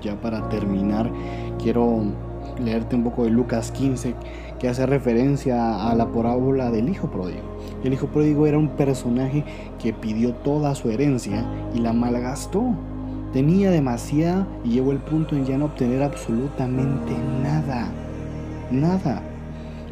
Ya 0.02 0.20
para 0.20 0.50
terminar, 0.50 1.12
quiero 1.62 2.04
leerte 2.60 2.96
un 2.96 3.04
poco 3.04 3.24
de 3.24 3.30
Lucas 3.30 3.72
15 3.72 4.16
que 4.60 4.68
hace 4.68 4.86
referencia 4.86 5.90
a 5.90 5.96
la 5.96 6.12
parábola 6.12 6.72
del 6.72 6.90
hijo 6.90 7.10
pródigo. 7.10 7.42
El 7.84 7.94
hijo 7.94 8.08
pródigo 8.08 8.48
era 8.48 8.58
un 8.58 8.70
personaje 8.70 9.44
que 9.82 9.94
pidió 9.94 10.34
toda 10.34 10.76
su 10.76 10.90
herencia 10.90 11.46
y 11.74 11.80
la 11.80 11.94
malgastó 11.94 12.76
Tenía 13.34 13.72
demasiada 13.72 14.46
y 14.66 14.72
llegó 14.72 14.92
el 14.92 14.98
punto 14.98 15.38
en 15.38 15.46
ya 15.46 15.58
no 15.58 15.66
obtener 15.66 16.04
absolutamente 16.04 17.14
nada. 17.42 17.88
Nada. 18.70 19.24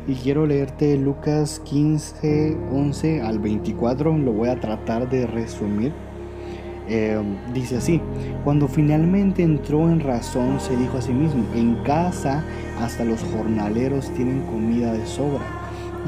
Y 0.09 0.15
quiero 0.15 0.47
leerte 0.47 0.97
Lucas 0.97 1.61
15, 1.65 2.57
11 2.71 3.21
al 3.21 3.37
24. 3.37 4.17
Lo 4.17 4.33
voy 4.33 4.49
a 4.49 4.59
tratar 4.59 5.07
de 5.07 5.27
resumir. 5.27 5.93
Eh, 6.87 7.21
dice 7.53 7.77
así, 7.77 8.01
cuando 8.43 8.67
finalmente 8.67 9.43
entró 9.43 9.87
en 9.87 9.99
razón, 9.99 10.59
se 10.59 10.75
dijo 10.75 10.97
a 10.97 11.03
sí 11.03 11.13
mismo, 11.13 11.45
en 11.53 11.75
casa 11.83 12.43
hasta 12.81 13.05
los 13.05 13.21
jornaleros 13.21 14.09
tienen 14.15 14.41
comida 14.47 14.93
de 14.93 15.05
sobra. 15.05 15.43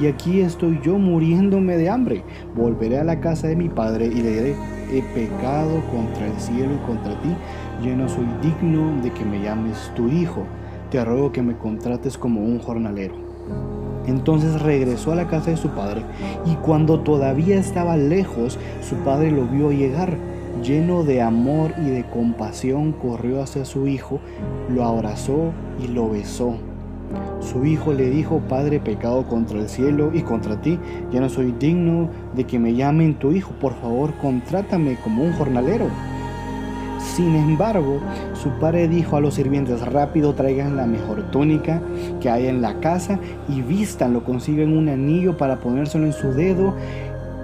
Y 0.02 0.08
aquí 0.08 0.42
estoy 0.42 0.80
yo 0.82 0.98
muriéndome 0.98 1.78
de 1.78 1.88
hambre. 1.88 2.24
Volveré 2.56 2.98
a 2.98 3.04
la 3.04 3.20
casa 3.20 3.50
de 3.50 3.56
mi 3.56 3.70
padre 3.70 4.08
y 4.08 4.20
le 4.24 4.32
diré, 4.32 4.56
he 4.92 5.04
pecado 5.14 5.80
contra 5.92 6.26
el 6.26 6.40
cielo 6.40 6.74
y 6.74 6.88
contra 6.88 7.22
ti, 7.22 7.30
yo 7.84 7.96
no 7.96 8.10
soy 8.10 8.26
digno 8.42 9.00
de 9.04 9.12
que 9.12 9.26
me 9.26 9.44
llames 9.44 9.92
tu 9.96 10.08
hijo, 10.08 10.44
te 10.90 11.06
ruego 11.06 11.32
que 11.32 11.44
me 11.44 11.56
contrates 11.56 12.18
como 12.18 12.42
un 12.42 12.58
jornalero. 12.58 13.30
Entonces 14.08 14.62
regresó 14.62 15.12
a 15.12 15.16
la 15.16 15.28
casa 15.28 15.52
de 15.52 15.58
su 15.58 15.70
padre 15.70 16.04
y 16.46 16.56
cuando 16.56 17.00
todavía 17.00 17.60
estaba 17.60 17.98
lejos, 17.98 18.58
su 18.82 18.96
padre 18.98 19.32
lo 19.32 19.46
vio 19.46 19.72
llegar, 19.72 20.18
lleno 20.64 21.04
de 21.04 21.22
amor 21.22 21.74
y 21.78 21.90
de 21.90 22.04
compasión, 22.06 22.94
corrió 22.94 23.42
hacia 23.42 23.66
su 23.66 23.88
hijo, 23.88 24.20
lo 24.70 24.84
abrazó 24.84 25.52
y 25.84 25.88
lo 25.88 26.10
besó. 26.10 26.56
Su 27.42 27.66
hijo 27.66 27.94
le 27.94 28.10
dijo, 28.10 28.40
Padre, 28.48 28.80
pecado 28.80 29.28
contra 29.28 29.60
el 29.60 29.68
cielo 29.68 30.12
y 30.14 30.22
contra 30.22 30.62
ti, 30.62 30.80
ya 31.12 31.20
no 31.20 31.30
soy 31.30 31.52
digno 31.52 32.10
de 32.36 32.46
que 32.46 32.60
me 32.60 32.74
llamen 32.74 33.16
tu 33.16 33.32
hijo, 33.32 33.52
por 33.60 33.74
favor, 33.74 34.14
contrátame 34.22 34.98
como 35.04 35.24
un 35.24 35.34
jornalero. 35.34 35.88
Sin 37.02 37.36
embargo, 37.36 38.00
su 38.34 38.50
padre 38.60 38.88
dijo 38.88 39.18
a 39.18 39.22
los 39.22 39.34
sirvientes, 39.34 39.82
rápido 39.82 40.34
traigan 40.34 40.78
la 40.78 40.86
mejor 40.86 41.24
túnica 41.32 41.82
que 42.22 42.30
hay 42.30 42.48
en 42.48 42.62
la 42.62 42.80
casa 42.80 43.20
y 43.50 43.62
vístanlo, 43.62 44.24
consigan 44.24 44.78
un 44.78 44.88
anillo 44.88 45.36
para 45.36 45.58
ponérselo 45.58 46.06
en 46.06 46.14
su 46.14 46.32
dedo. 46.32 46.76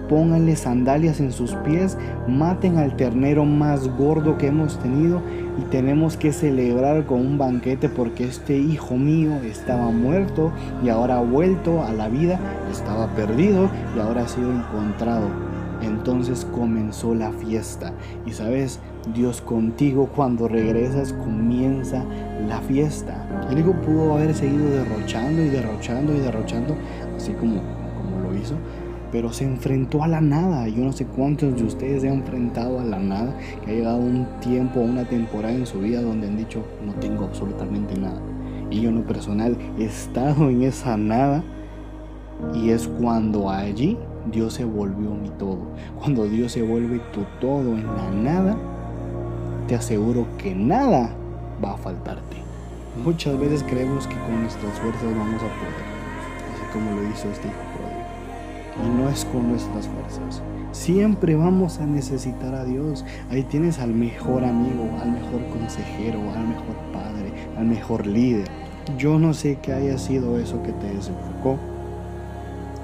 Pónganle 0.10 0.56
sandalias 0.56 1.20
en 1.20 1.34
sus 1.34 1.54
pies, 1.56 1.98
maten 2.30 2.78
al 2.78 2.96
ternero 2.96 3.44
más 3.44 3.90
gordo 3.98 4.38
que 4.38 4.48
hemos 4.48 4.80
tenido 4.80 5.22
y 5.60 5.64
tenemos 5.70 6.16
que 6.16 6.32
celebrar 6.32 7.06
con 7.06 7.20
un 7.20 7.38
banquete 7.38 7.90
porque 7.90 8.24
este 8.24 8.58
hijo 8.58 8.96
mío 8.96 9.34
estaba 9.44 9.92
muerto 9.92 10.54
y 10.82 10.88
ahora 10.88 11.18
ha 11.18 11.22
vuelto 11.22 11.84
a 11.84 11.92
la 11.92 12.08
vida, 12.08 12.40
estaba 12.72 13.08
perdido 13.16 13.70
y 13.98 14.00
ahora 14.00 14.22
ha 14.22 14.28
sido 14.30 14.50
encontrado. 14.50 15.47
Entonces 15.82 16.46
comenzó 16.54 17.14
la 17.14 17.32
fiesta. 17.32 17.94
Y 18.26 18.32
sabes, 18.32 18.80
Dios 19.14 19.42
contigo 19.42 20.10
cuando 20.16 20.48
regresas 20.48 21.14
comienza 21.14 22.04
la 22.48 22.60
fiesta. 22.62 23.48
El 23.50 23.60
hijo 23.60 23.74
pudo 23.74 24.14
haber 24.14 24.34
seguido 24.34 24.70
derrochando 24.70 25.42
y 25.42 25.50
derrochando 25.50 26.14
y 26.14 26.20
derrochando, 26.20 26.76
así 27.16 27.32
como, 27.34 27.62
como 27.96 28.22
lo 28.22 28.38
hizo 28.38 28.56
pero 29.12 29.32
se 29.32 29.46
enfrentó 29.46 30.04
a 30.04 30.08
la 30.08 30.22
nada. 30.22 30.68
Yo 30.68 30.84
no 30.84 30.92
sé 30.92 31.06
cuántos 31.06 31.56
de 31.56 31.64
ustedes 31.64 32.02
se 32.02 32.10
han 32.10 32.16
enfrentado 32.16 32.80
a 32.80 32.84
la 32.84 33.00
nada, 33.00 33.36
que 33.64 33.72
ha 33.72 33.74
llegado 33.74 33.98
un 33.98 34.28
tiempo, 34.42 34.80
una 34.80 35.06
temporada 35.06 35.54
en 35.54 35.66
su 35.66 35.80
vida 35.80 36.02
donde 36.02 36.28
han 36.28 36.38
dicho, 36.38 36.64
no 36.86 36.94
tengo 36.96 37.26
absolutamente 37.26 37.98
nada. 37.98 38.22
Y 38.70 38.82
yo 38.82 38.90
en 38.90 38.96
lo 38.96 39.06
personal 39.06 39.58
he 39.80 39.86
estado 39.86 40.50
en 40.50 40.64
esa 40.64 40.98
nada 40.98 41.44
y 42.54 42.70
es 42.70 42.88
cuando 42.88 43.50
allí 43.50 43.98
Dios 44.32 44.54
se 44.54 44.66
volvió 44.66 45.12
mi 45.12 45.30
todo. 45.30 45.60
Cuando 46.00 46.26
Dios 46.26 46.52
se 46.52 46.62
vuelve 46.62 47.00
tu 47.14 47.24
todo 47.40 47.74
en 47.74 47.86
la 47.86 48.10
nada, 48.12 48.58
te 49.68 49.76
aseguro 49.76 50.28
que 50.38 50.56
nada 50.56 51.12
va 51.64 51.74
a 51.74 51.78
faltarte. 51.78 52.38
Muchas 53.04 53.40
veces 53.40 53.64
creemos 53.64 54.08
que 54.08 54.16
con 54.16 54.42
nuestras 54.42 54.80
fuerzas 54.80 55.04
vamos 55.04 55.42
a 55.42 55.48
poder, 55.48 55.86
así 56.54 56.74
como 56.74 56.92
lo 56.92 57.04
hizo 57.10 57.30
este 57.30 57.48
hijo 57.48 57.68
y 58.86 58.90
no 58.90 59.10
es 59.10 59.26
con 59.26 59.50
nuestras 59.50 59.88
fuerzas. 59.88 60.42
Siempre 60.72 61.36
vamos 61.36 61.80
a 61.80 61.86
necesitar 61.86 62.54
a 62.54 62.66
Dios. 62.66 63.06
Ahí 63.30 63.44
tienes 63.44 63.80
al 63.80 63.94
mejor 63.94 64.44
amigo, 64.44 64.90
al 65.02 65.12
mejor 65.12 65.46
consejero, 65.50 66.20
al 66.34 66.48
mejor 66.48 66.76
padre, 66.94 67.32
al 67.58 67.66
mejor 67.66 68.06
líder. 68.06 68.48
Yo 68.98 69.18
no 69.18 69.34
sé 69.34 69.58
qué 69.62 69.74
haya 69.74 69.98
sido 69.98 70.38
eso 70.38 70.62
que 70.64 70.72
te 70.74 70.94
desenfocó. 70.94 71.58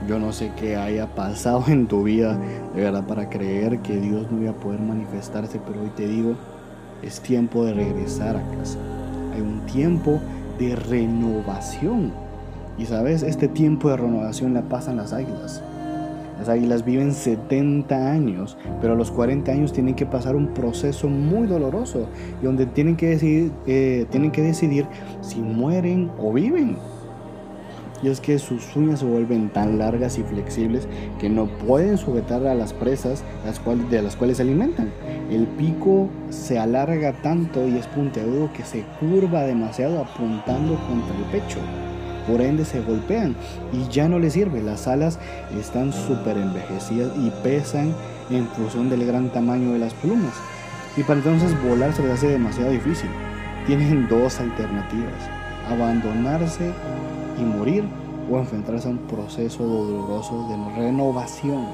Yo 0.08 0.20
no 0.20 0.34
sé 0.34 0.52
qué 0.60 0.76
haya 0.76 1.08
pasado 1.08 1.64
en 1.68 1.88
tu 1.88 2.04
vida 2.04 2.38
de 2.76 2.82
verdad 2.82 3.06
para 3.06 3.30
creer 3.30 3.80
que 3.80 3.98
Dios 3.98 4.32
no 4.32 4.42
iba 4.42 4.52
a 4.52 4.56
poder 4.56 4.82
manifestarse, 4.82 5.60
pero 5.66 5.82
hoy 5.82 5.92
te 5.96 6.08
digo, 6.08 6.36
es 7.02 7.22
tiempo 7.22 7.64
de 7.66 7.74
regresar 7.74 8.36
a 8.36 8.58
casa. 8.58 8.78
Hay 9.34 9.42
un 9.42 9.66
tiempo 9.66 10.20
de 10.60 10.76
renovación. 10.76 12.12
Y 12.78 12.86
sabes, 12.86 13.24
este 13.24 13.48
tiempo 13.48 13.90
de 13.90 13.98
renovación 13.98 14.54
la 14.54 14.64
pasan 14.64 14.98
las 14.98 15.14
águilas. 15.14 15.62
Las 16.40 16.50
águilas 16.50 16.84
viven 16.84 17.14
70 17.14 18.12
años, 18.12 18.58
pero 18.82 18.94
a 18.94 18.96
los 18.96 19.12
40 19.12 19.52
años 19.52 19.72
tienen 19.72 19.96
que 19.96 20.06
pasar 20.06 20.36
un 20.36 20.48
proceso 20.48 21.08
muy 21.08 21.48
doloroso 21.48 22.08
y 22.42 22.46
donde 22.46 22.66
tienen 22.66 22.96
que 22.98 23.10
decidir, 23.10 23.52
eh, 23.68 24.08
tienen 24.10 24.32
que 24.32 24.42
decidir 24.42 24.86
si 25.22 25.40
mueren 25.40 26.12
o 26.20 26.34
viven. 26.34 26.76
Y 28.04 28.10
es 28.10 28.20
que 28.20 28.38
sus 28.38 28.76
uñas 28.76 29.00
se 29.00 29.06
vuelven 29.06 29.50
tan 29.50 29.80
largas 29.80 30.18
y 30.18 30.24
flexibles 30.24 30.88
que 31.20 31.30
no 31.30 31.46
pueden 31.46 31.98
sujetar 31.98 32.46
a 32.46 32.54
las 32.54 32.74
presas 32.74 33.24
las 33.46 33.60
cuales, 33.60 33.90
de 33.90 34.02
las 34.02 34.16
cuales 34.16 34.38
se 34.38 34.44
alimentan. 34.44 34.92
El 35.32 35.48
pico 35.48 36.10
se 36.30 36.60
alarga 36.60 37.14
tanto 37.22 37.66
y 37.68 37.78
es 37.78 37.88
puntiagudo 37.88 38.52
que 38.54 38.64
se 38.64 38.84
curva 39.00 39.44
demasiado 39.44 40.02
apuntando 40.02 40.76
contra 40.88 41.16
el 41.18 41.24
pecho 41.32 41.60
por 42.28 42.42
ende 42.42 42.66
se 42.66 42.82
golpean 42.82 43.36
y 43.72 43.88
ya 43.92 44.08
no 44.08 44.20
les 44.20 44.34
sirve. 44.34 44.62
Las 44.62 44.88
alas 44.88 45.20
están 45.60 45.92
súper 45.92 46.38
envejecidas 46.38 47.12
y 47.18 47.30
pesan 47.44 47.94
en 48.30 48.48
función 48.48 48.90
del 48.90 49.06
gran 49.06 49.30
tamaño 49.30 49.74
de 49.74 49.80
las 49.80 49.94
plumas. 49.96 50.34
Y 50.96 51.04
para 51.04 51.20
entonces 51.20 51.52
volar 51.64 51.94
se 51.94 52.04
les 52.04 52.12
hace 52.12 52.28
demasiado 52.28 52.72
difícil. 52.72 53.10
Tienen 53.66 54.08
dos 54.08 54.40
alternativas, 54.40 55.30
abandonarse 55.70 56.72
y 57.44 57.58
morir 57.58 57.84
o 58.32 58.38
enfrentarse 58.38 58.88
a 58.88 58.92
un 58.92 59.00
proceso 59.00 59.64
doloroso 59.64 60.48
de 60.50 60.82
renovación 60.82 61.66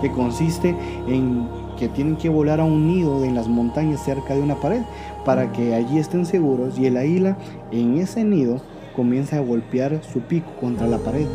que 0.00 0.10
consiste 0.10 0.74
en 1.06 1.48
que 1.78 1.88
tienen 1.88 2.16
que 2.16 2.28
volar 2.28 2.60
a 2.60 2.64
un 2.64 2.88
nido 2.88 3.24
en 3.24 3.34
las 3.34 3.48
montañas 3.48 4.04
cerca 4.04 4.34
de 4.34 4.42
una 4.42 4.56
pared 4.56 4.82
para 5.24 5.52
que 5.52 5.74
allí 5.74 5.98
estén 5.98 6.26
seguros 6.26 6.78
y 6.78 6.86
el 6.86 6.96
águila 6.96 7.38
en 7.70 7.98
ese 7.98 8.24
nido 8.24 8.60
comienza 8.96 9.36
a 9.36 9.40
golpear 9.40 10.02
su 10.02 10.20
pico 10.20 10.50
contra 10.60 10.88
la 10.88 10.98
pared 10.98 11.26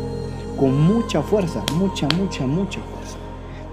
con 0.58 0.80
mucha 0.82 1.22
fuerza, 1.22 1.64
mucha, 1.76 2.06
mucha, 2.16 2.46
mucha 2.46 2.80
fuerza. 2.80 3.18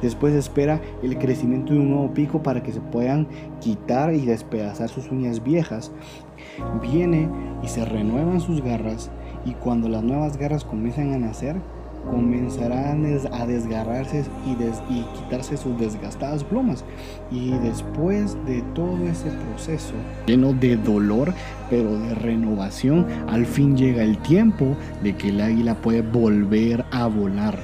Después 0.02 0.34
espera 0.34 0.82
el 1.04 1.18
crecimiento 1.18 1.74
de 1.74 1.80
un 1.80 1.92
nuevo 1.92 2.14
pico 2.14 2.42
para 2.42 2.64
que 2.64 2.72
se 2.72 2.82
puedan 2.82 3.28
quitar 3.60 4.14
y 4.14 4.26
despedazar 4.26 4.90
sus 4.90 5.12
uñas 5.12 5.44
viejas. 5.44 5.92
Viene 6.82 7.30
y 7.62 7.68
se 7.68 7.86
renuevan 7.86 8.42
sus 8.42 8.64
garras 8.64 9.12
y 9.46 9.54
cuando 9.54 9.90
las 9.90 10.04
nuevas 10.04 10.38
garras 10.38 10.64
comienzan 10.64 11.14
a 11.14 11.18
nacer, 11.18 11.56
comenzarán 12.10 13.06
a 13.32 13.46
desgarrarse 13.46 14.26
y, 14.46 14.52
y, 14.94 15.06
quitarse 15.16 15.58
sus 15.58 15.78
desgastadas 15.78 16.44
plumas. 16.44 16.84
Y 17.30 17.52
después 17.60 18.36
de 18.46 18.62
todo 18.74 19.06
ese 19.08 19.30
proceso 19.30 19.94
lleno 20.26 20.54
de 20.54 20.78
dolor, 20.78 21.34
pero 21.70 21.98
de 22.00 22.16
renovación, 22.16 23.06
al 23.30 23.46
fin 23.46 23.78
llega 23.78 24.04
el 24.04 24.18
tiempo 24.18 24.76
de 25.04 25.16
que 25.16 25.30
el 25.30 25.42
águila 25.42 25.76
puede 25.76 26.02
volver 26.02 26.86
a 26.92 27.08
volar 27.08 27.60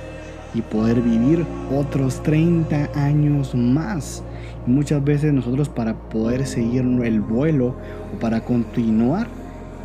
y 0.54 0.62
poder 0.62 1.02
vivir 1.02 1.46
otros 1.76 2.22
30 2.24 2.90
años 2.96 3.54
más. 3.54 4.24
muchas 4.66 5.04
veces 5.04 5.34
nosotros 5.34 5.70
para 5.70 5.94
poder 5.94 6.46
seguir 6.46 6.82
el 6.82 7.22
vuelo 7.22 7.76
o 8.14 8.20
para 8.20 8.42
continuar 8.42 9.28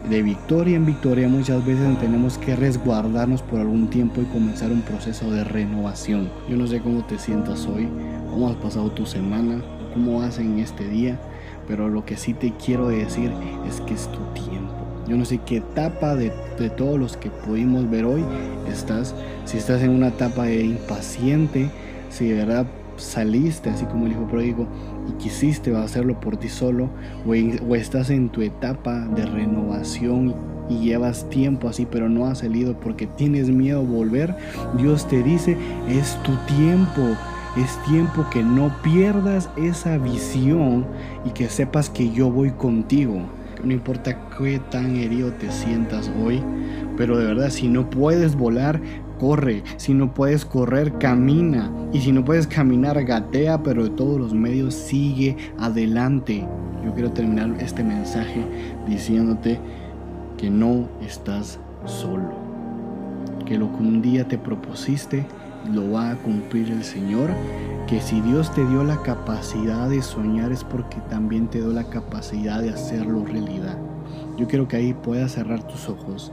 de 0.08 0.22
victoria 0.22 0.76
en 0.76 0.84
victoria 0.84 1.28
muchas 1.28 1.64
veces 1.64 1.98
tenemos 1.98 2.36
que 2.36 2.56
resguardarnos 2.56 3.42
por 3.42 3.60
algún 3.60 3.88
tiempo 3.88 4.20
y 4.20 4.24
comenzar 4.24 4.72
un 4.72 4.82
proceso 4.82 5.30
de 5.30 5.44
renovación. 5.44 6.30
Yo 6.48 6.56
no 6.56 6.66
sé 6.66 6.80
cómo 6.80 7.04
te 7.04 7.18
sientas 7.18 7.66
hoy, 7.66 7.88
cómo 8.28 8.48
has 8.48 8.56
pasado 8.56 8.90
tu 8.90 9.06
semana, 9.06 9.62
cómo 9.94 10.18
vas 10.18 10.38
en 10.38 10.58
este 10.58 10.88
día, 10.88 11.20
pero 11.68 11.88
lo 11.88 12.04
que 12.04 12.16
sí 12.16 12.34
te 12.34 12.52
quiero 12.52 12.88
decir 12.88 13.32
es 13.68 13.80
que 13.82 13.94
es 13.94 14.08
tu 14.08 14.18
tiempo. 14.34 14.74
Yo 15.06 15.16
no 15.16 15.24
sé 15.24 15.38
qué 15.38 15.58
etapa 15.58 16.16
de, 16.16 16.32
de 16.58 16.70
todos 16.70 16.98
los 16.98 17.16
que 17.16 17.30
pudimos 17.30 17.88
ver 17.88 18.04
hoy 18.04 18.24
estás, 18.68 19.14
si 19.44 19.58
estás 19.58 19.82
en 19.82 19.90
una 19.90 20.08
etapa 20.08 20.44
de 20.44 20.64
impaciente, 20.64 21.70
si 22.10 22.28
de 22.28 22.44
verdad 22.44 22.66
saliste 22.96 23.70
así 23.70 23.84
como 23.86 24.06
el 24.06 24.12
hijo 24.12 24.26
pródigo 24.26 24.66
y 25.08 25.12
quisiste 25.12 25.74
hacerlo 25.76 26.20
por 26.20 26.36
ti 26.36 26.48
solo 26.48 26.90
o, 27.26 27.74
estás 27.74 28.10
en 28.10 28.28
tu 28.28 28.42
etapa 28.42 29.06
de 29.08 29.26
renovación 29.26 30.34
y 30.68 30.78
llevas 30.78 31.28
tiempo 31.28 31.68
así 31.68 31.86
pero 31.86 32.08
no 32.08 32.26
has 32.26 32.38
salido 32.38 32.78
porque 32.78 33.06
tienes 33.06 33.50
miedo 33.50 33.82
volver, 33.82 34.34
Dios 34.76 35.08
te 35.08 35.22
dice, 35.22 35.56
es 35.88 36.16
tu 36.22 36.32
tiempo. 36.46 37.16
Es 37.54 37.76
tiempo 37.84 38.24
que 38.32 38.42
no 38.42 38.74
pierdas 38.82 39.50
esa 39.58 39.98
visión 39.98 40.86
y 41.26 41.30
que 41.32 41.50
sepas 41.50 41.90
que 41.90 42.10
yo 42.10 42.30
voy 42.30 42.50
contigo. 42.52 43.26
No 43.62 43.72
importa 43.74 44.18
qué 44.38 44.58
tan 44.70 44.96
herido 44.96 45.32
te 45.32 45.52
sientas 45.52 46.10
hoy, 46.24 46.42
pero 46.96 47.18
de 47.18 47.26
verdad 47.26 47.50
si 47.50 47.68
no 47.68 47.90
puedes 47.90 48.36
volar, 48.36 48.80
corre. 49.22 49.62
Si 49.76 49.94
no 49.94 50.12
puedes 50.12 50.44
correr, 50.44 50.98
camina. 50.98 51.70
Y 51.92 52.00
si 52.00 52.10
no 52.10 52.24
puedes 52.24 52.48
caminar, 52.48 53.04
gatea, 53.04 53.62
pero 53.62 53.84
de 53.84 53.90
todos 53.90 54.18
los 54.18 54.34
medios 54.34 54.74
sigue 54.74 55.36
adelante. 55.60 56.44
Yo 56.84 56.92
quiero 56.92 57.12
terminar 57.12 57.54
este 57.60 57.84
mensaje 57.84 58.44
diciéndote 58.88 59.60
que 60.36 60.50
no 60.50 60.88
estás 61.00 61.60
solo. 61.84 62.32
Que 63.46 63.56
lo 63.56 63.70
que 63.70 63.78
un 63.78 64.02
día 64.02 64.26
te 64.26 64.38
propusiste 64.38 65.24
lo 65.72 65.92
va 65.92 66.10
a 66.10 66.16
cumplir 66.16 66.72
el 66.72 66.82
Señor. 66.82 67.30
Que 67.86 68.00
si 68.00 68.20
Dios 68.22 68.52
te 68.52 68.66
dio 68.66 68.82
la 68.82 69.02
capacidad 69.02 69.88
de 69.88 70.02
soñar 70.02 70.50
es 70.50 70.64
porque 70.64 70.96
también 71.08 71.46
te 71.46 71.58
dio 71.58 71.68
la 71.68 71.84
capacidad 71.84 72.60
de 72.60 72.70
hacerlo 72.70 73.24
realidad. 73.24 73.78
Yo 74.36 74.48
quiero 74.48 74.66
que 74.66 74.78
ahí 74.78 74.94
puedas 74.94 75.30
cerrar 75.30 75.62
tus 75.62 75.88
ojos 75.88 76.32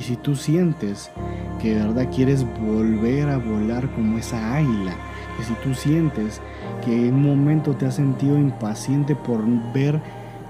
y 0.00 0.02
si 0.02 0.16
tú 0.16 0.34
sientes 0.34 1.10
que 1.60 1.74
de 1.74 1.86
verdad 1.86 2.08
quieres 2.12 2.46
volver 2.58 3.28
a 3.28 3.36
volar 3.36 3.88
como 3.90 4.16
esa 4.16 4.56
águila, 4.56 4.96
que 5.36 5.44
si 5.44 5.52
tú 5.62 5.74
sientes 5.74 6.40
que 6.82 7.08
en 7.08 7.14
un 7.14 7.22
momento 7.22 7.76
te 7.76 7.84
has 7.84 7.96
sentido 7.96 8.38
impaciente 8.38 9.14
por 9.14 9.44
ver 9.74 10.00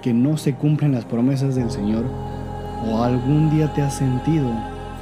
que 0.02 0.14
no 0.14 0.36
se 0.36 0.54
cumplen 0.54 0.92
las 0.92 1.04
promesas 1.04 1.56
del 1.56 1.70
Señor, 1.70 2.04
o 2.86 3.02
algún 3.02 3.50
día 3.50 3.72
te 3.74 3.82
has 3.82 3.94
sentido 3.94 4.48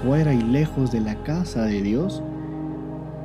fuera 0.02 0.32
y 0.32 0.40
lejos 0.40 0.90
de 0.90 1.00
la 1.00 1.14
casa 1.16 1.64
de 1.64 1.82
Dios, 1.82 2.22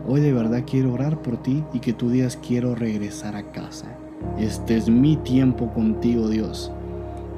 hoy 0.05 0.19
de 0.19 0.33
verdad 0.33 0.63
quiero 0.69 0.91
orar 0.91 1.21
por 1.21 1.38
ti 1.38 1.63
y 1.71 1.79
que 1.79 1.93
tú 1.93 2.09
digas 2.09 2.38
quiero 2.45 2.75
regresar 2.75 3.38
a 3.38 3.43
casa. 3.51 3.88
Este 4.38 4.75
es 4.75 4.89
mi 4.89 5.15
tiempo 5.15 5.71
contigo, 5.71 6.27
Dios. 6.27 6.71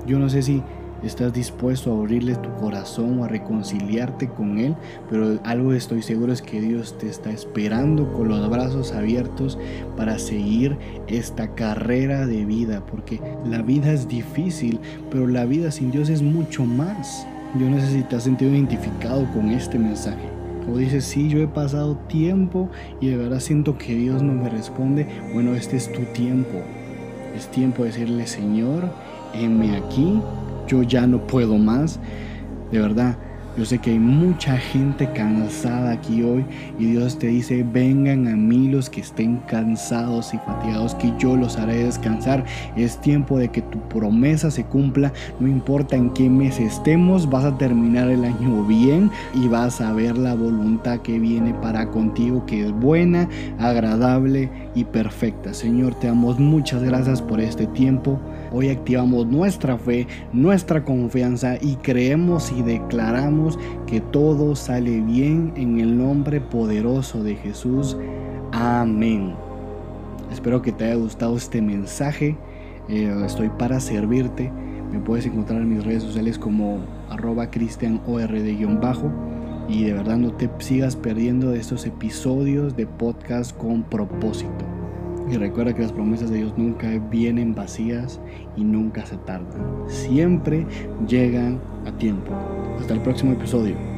Yo 0.08 0.18
no 0.18 0.30
sé 0.30 0.42
si 0.42 0.64
estás 1.04 1.34
dispuesto 1.34 1.92
a 1.92 1.98
abrirle 1.98 2.36
tu 2.36 2.54
corazón 2.56 3.20
o 3.20 3.26
a 3.26 3.28
reconciliarte 3.28 4.28
con 4.30 4.58
Él, 4.58 4.76
pero 5.10 5.40
algo 5.44 5.74
estoy 5.74 6.02
seguro 6.02 6.34
es 6.34 6.42
que 6.42 6.62
Dios 6.62 6.98
te 6.98 7.08
está 7.08 7.32
esperando 7.32 8.12
con 8.14 8.30
los 8.30 8.50
brazos 8.50 8.94
abiertos 8.94 9.58
para 9.98 10.20
seguir 10.20 10.78
esta 11.08 11.54
carrera 11.56 12.26
de 12.26 12.46
vida, 12.46 12.86
porque 12.86 13.22
la 13.46 13.62
vida 13.62 13.92
es 13.92 14.08
difícil, 14.08 14.80
pero 15.12 15.28
la 15.28 15.46
vida 15.46 15.72
sin 15.72 15.92
Dios 15.92 16.10
es 16.10 16.22
mucho 16.22 16.66
más. 16.66 17.28
Yo 17.60 17.70
no 17.70 17.80
sé 17.80 17.88
si 17.88 18.04
te 18.04 18.46
identificado 18.46 19.26
con 19.32 19.50
este 19.50 19.80
mensaje. 19.80 20.30
O 20.72 20.78
dices, 20.78 21.06
sí, 21.06 21.30
yo 21.30 21.40
he 21.40 21.48
pasado 21.48 21.96
tiempo 22.08 22.70
y 23.00 23.08
de 23.08 23.18
verdad 23.18 23.40
siento 23.40 23.78
que 23.78 23.96
Dios 23.96 24.24
no 24.24 24.34
me 24.34 24.50
responde. 24.50 25.08
Bueno, 25.34 25.54
este 25.54 25.78
es 25.78 25.92
tu 25.92 26.02
tiempo. 26.14 26.62
Es 27.36 27.48
tiempo 27.48 27.84
de 27.84 27.90
decirle, 27.90 28.26
Señor, 28.28 28.92
heme 29.34 29.76
aquí, 29.78 30.20
yo 30.68 30.84
ya 30.84 31.08
no 31.08 31.26
puedo 31.26 31.58
más. 31.58 32.00
De 32.72 32.80
verdad, 32.80 33.18
yo 33.58 33.64
sé 33.64 33.78
que 33.78 33.92
hay 33.92 34.00
mucha 34.00 34.58
gente 34.58 35.10
cansada 35.14 35.92
aquí 35.92 36.22
hoy 36.24 36.46
y 36.78 36.88
Dios 36.88 37.18
te 37.18 37.28
dice, 37.28 37.64
vengan 37.64 38.28
a 38.28 38.36
mí 38.36 38.68
los 38.68 38.90
que 38.90 39.00
estén 39.00 39.38
cansados 39.48 40.34
y 40.34 40.38
fatigados, 40.40 40.94
que 40.96 41.14
yo 41.18 41.38
los 41.38 41.58
haré 41.58 41.86
descansar. 41.86 42.44
Es 42.76 43.00
tiempo 43.00 43.38
de 43.38 43.50
que 43.50 43.62
tu 43.62 43.80
promesa 43.88 44.52
se 44.52 44.66
cumpla, 44.66 45.14
no 45.40 45.48
importa 45.48 45.96
en 45.96 46.10
qué 46.10 46.30
mes 46.30 46.60
estemos, 46.60 47.30
vas 47.30 47.46
a 47.46 47.58
terminar 47.58 48.10
el 48.10 48.26
año 48.26 48.66
bien 48.66 49.10
y 49.34 49.48
vas 49.48 49.80
a 49.80 49.94
ver 49.94 50.18
la 50.18 50.36
voluntad 50.36 51.00
que 51.00 51.18
viene 51.18 51.54
para 51.54 51.90
contigo, 51.92 52.46
que 52.46 52.66
es 52.66 52.74
buena, 52.74 53.30
agradable 53.58 54.52
y 54.76 54.84
perfecta. 54.84 55.54
Señor, 55.54 55.96
te 55.96 56.08
damos 56.08 56.40
muchas 56.40 56.84
gracias 56.84 57.22
por 57.22 57.40
este 57.40 57.68
tiempo. 57.68 58.20
Hoy 58.58 58.70
activamos 58.70 59.28
nuestra 59.28 59.78
fe, 59.78 60.08
nuestra 60.32 60.86
confianza 60.86 61.58
y 61.60 61.76
creemos 61.76 62.54
y 62.54 62.62
declaramos 62.62 63.60
que 63.86 64.00
todo 64.00 64.56
sale 64.56 65.02
bien 65.02 65.52
en 65.58 65.78
el 65.82 65.98
nombre 65.98 66.40
poderoso 66.40 67.22
de 67.22 67.36
Jesús. 67.36 67.98
Amén. 68.54 69.34
Espero 70.32 70.62
que 70.62 70.72
te 70.72 70.86
haya 70.86 70.96
gustado 70.96 71.36
este 71.36 71.62
mensaje. 71.62 72.38
Eh, 72.88 73.14
estoy 73.26 73.50
para 73.50 73.82
servirte. 73.82 74.50
Me 74.90 75.00
puedes 75.00 75.26
encontrar 75.26 75.62
en 75.62 75.76
mis 75.76 75.84
redes 75.84 76.04
sociales 76.04 76.40
como 76.40 76.80
arroba 77.10 77.52
cristianord-bajo. 77.52 79.12
Y 79.68 79.84
de 79.84 79.92
verdad 79.92 80.16
no 80.16 80.32
te 80.32 80.50
sigas 80.60 80.96
perdiendo 80.96 81.52
de 81.52 81.60
estos 81.60 81.86
episodios 81.86 82.78
de 82.78 82.88
podcast 82.88 83.54
con 83.58 83.84
propósito. 83.84 84.75
Y 85.30 85.38
recuerda 85.38 85.74
que 85.74 85.82
las 85.82 85.92
promesas 85.92 86.30
de 86.30 86.38
Dios 86.38 86.54
nunca 86.58 86.88
vienen 87.10 87.56
vacías 87.56 88.20
y 88.56 88.64
nunca 88.64 89.06
se 89.06 89.18
tardan. 89.18 89.84
Siempre 89.88 90.66
llegan 91.08 91.60
a 91.86 91.92
tiempo. 91.98 92.32
Hasta 92.80 92.94
el 92.94 93.02
próximo 93.02 93.34
episodio. 93.34 93.95